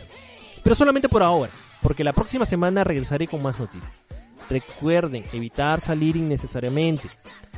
[0.62, 1.52] Pero solamente por ahora,
[1.82, 3.92] porque la próxima semana regresaré con más noticias.
[4.48, 7.10] Recuerden evitar salir innecesariamente.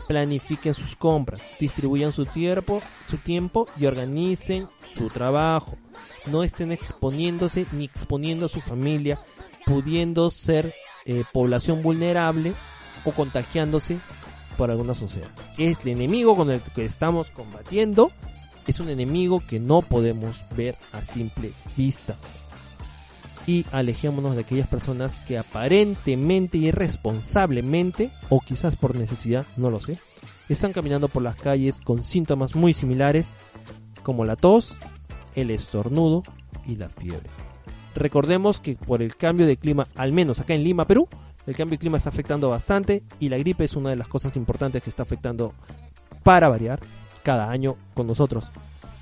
[0.07, 5.77] Planifiquen sus compras, distribuyan su tiempo, su tiempo y organicen su trabajo.
[6.27, 9.19] No estén exponiéndose ni exponiendo a su familia,
[9.67, 10.75] pudiendo ser
[11.07, 12.55] eh, población vulnerable
[13.05, 13.99] o contagiándose
[14.57, 15.31] por alguna sociedad.
[15.59, 18.13] Es el enemigo con el que estamos combatiendo.
[18.67, 22.17] Es un enemigo que no podemos ver a simple vista.
[23.47, 29.99] Y alejémonos de aquellas personas que aparentemente irresponsablemente, o quizás por necesidad, no lo sé,
[30.49, 33.27] están caminando por las calles con síntomas muy similares
[34.03, 34.75] como la tos,
[35.35, 36.23] el estornudo
[36.67, 37.29] y la fiebre.
[37.95, 41.09] Recordemos que por el cambio de clima, al menos acá en Lima, Perú,
[41.47, 44.37] el cambio de clima está afectando bastante y la gripe es una de las cosas
[44.37, 45.55] importantes que está afectando
[46.23, 46.81] para variar
[47.23, 48.51] cada año con nosotros.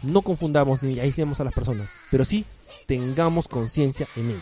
[0.03, 2.45] No confundamos ni aislemos a las personas, pero sí
[2.87, 4.41] tengamos conciencia en ello.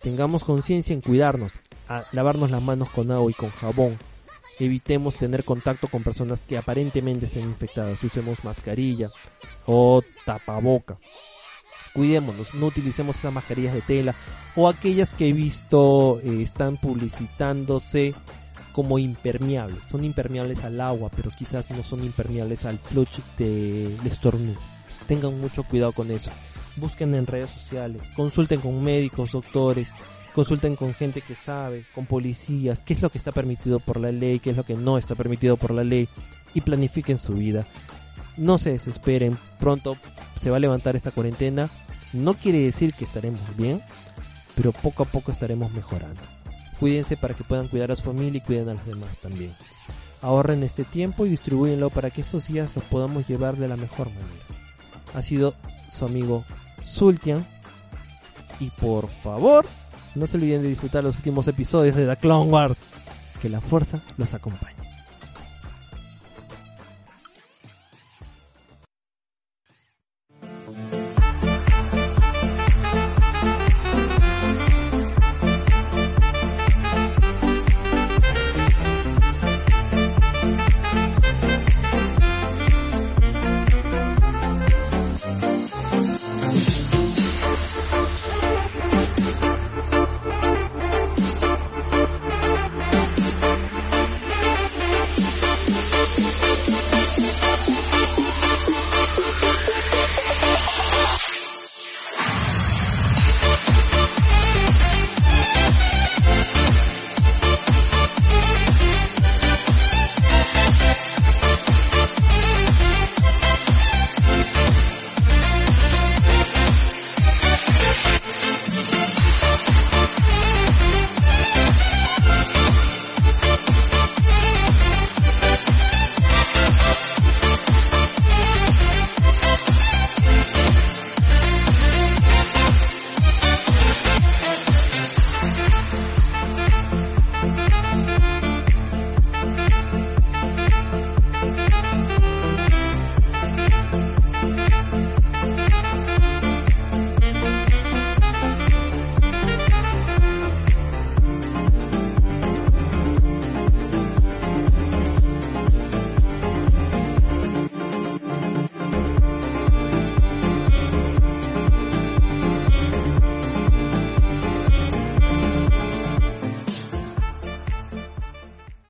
[0.00, 1.52] Tengamos conciencia en cuidarnos,
[1.88, 3.98] a lavarnos las manos con agua y con jabón.
[4.58, 8.02] Evitemos tener contacto con personas que aparentemente estén infectadas.
[8.02, 9.10] Usemos mascarilla
[9.66, 10.98] o tapaboca
[11.92, 14.14] cuidémonos, no utilicemos esas mascarillas de tela
[14.56, 18.14] o aquellas que he visto eh, están publicitándose
[18.72, 19.82] como impermeables.
[19.90, 24.58] Son impermeables al agua, pero quizás no son impermeables al fluch del estornudo.
[25.10, 26.30] Tengan mucho cuidado con eso.
[26.76, 29.92] Busquen en redes sociales, consulten con médicos, doctores,
[30.34, 34.12] consulten con gente que sabe, con policías, qué es lo que está permitido por la
[34.12, 36.08] ley, qué es lo que no está permitido por la ley
[36.54, 37.66] y planifiquen su vida
[38.40, 39.96] no se desesperen, pronto
[40.40, 41.70] se va a levantar esta cuarentena.
[42.12, 43.82] No quiere decir que estaremos bien,
[44.56, 46.20] pero poco a poco estaremos mejorando.
[46.78, 49.54] Cuídense para que puedan cuidar a su familia y cuiden a los demás también.
[50.22, 54.08] Ahorren este tiempo y distribuyenlo para que estos días los podamos llevar de la mejor
[54.08, 54.59] manera.
[55.14, 55.54] Ha sido
[55.90, 56.44] su amigo
[56.82, 57.46] Sultian.
[58.58, 59.66] Y por favor,
[60.14, 62.76] no se olviden de disfrutar los últimos episodios de The Clone Wars.
[63.40, 64.89] Que la fuerza los acompañe.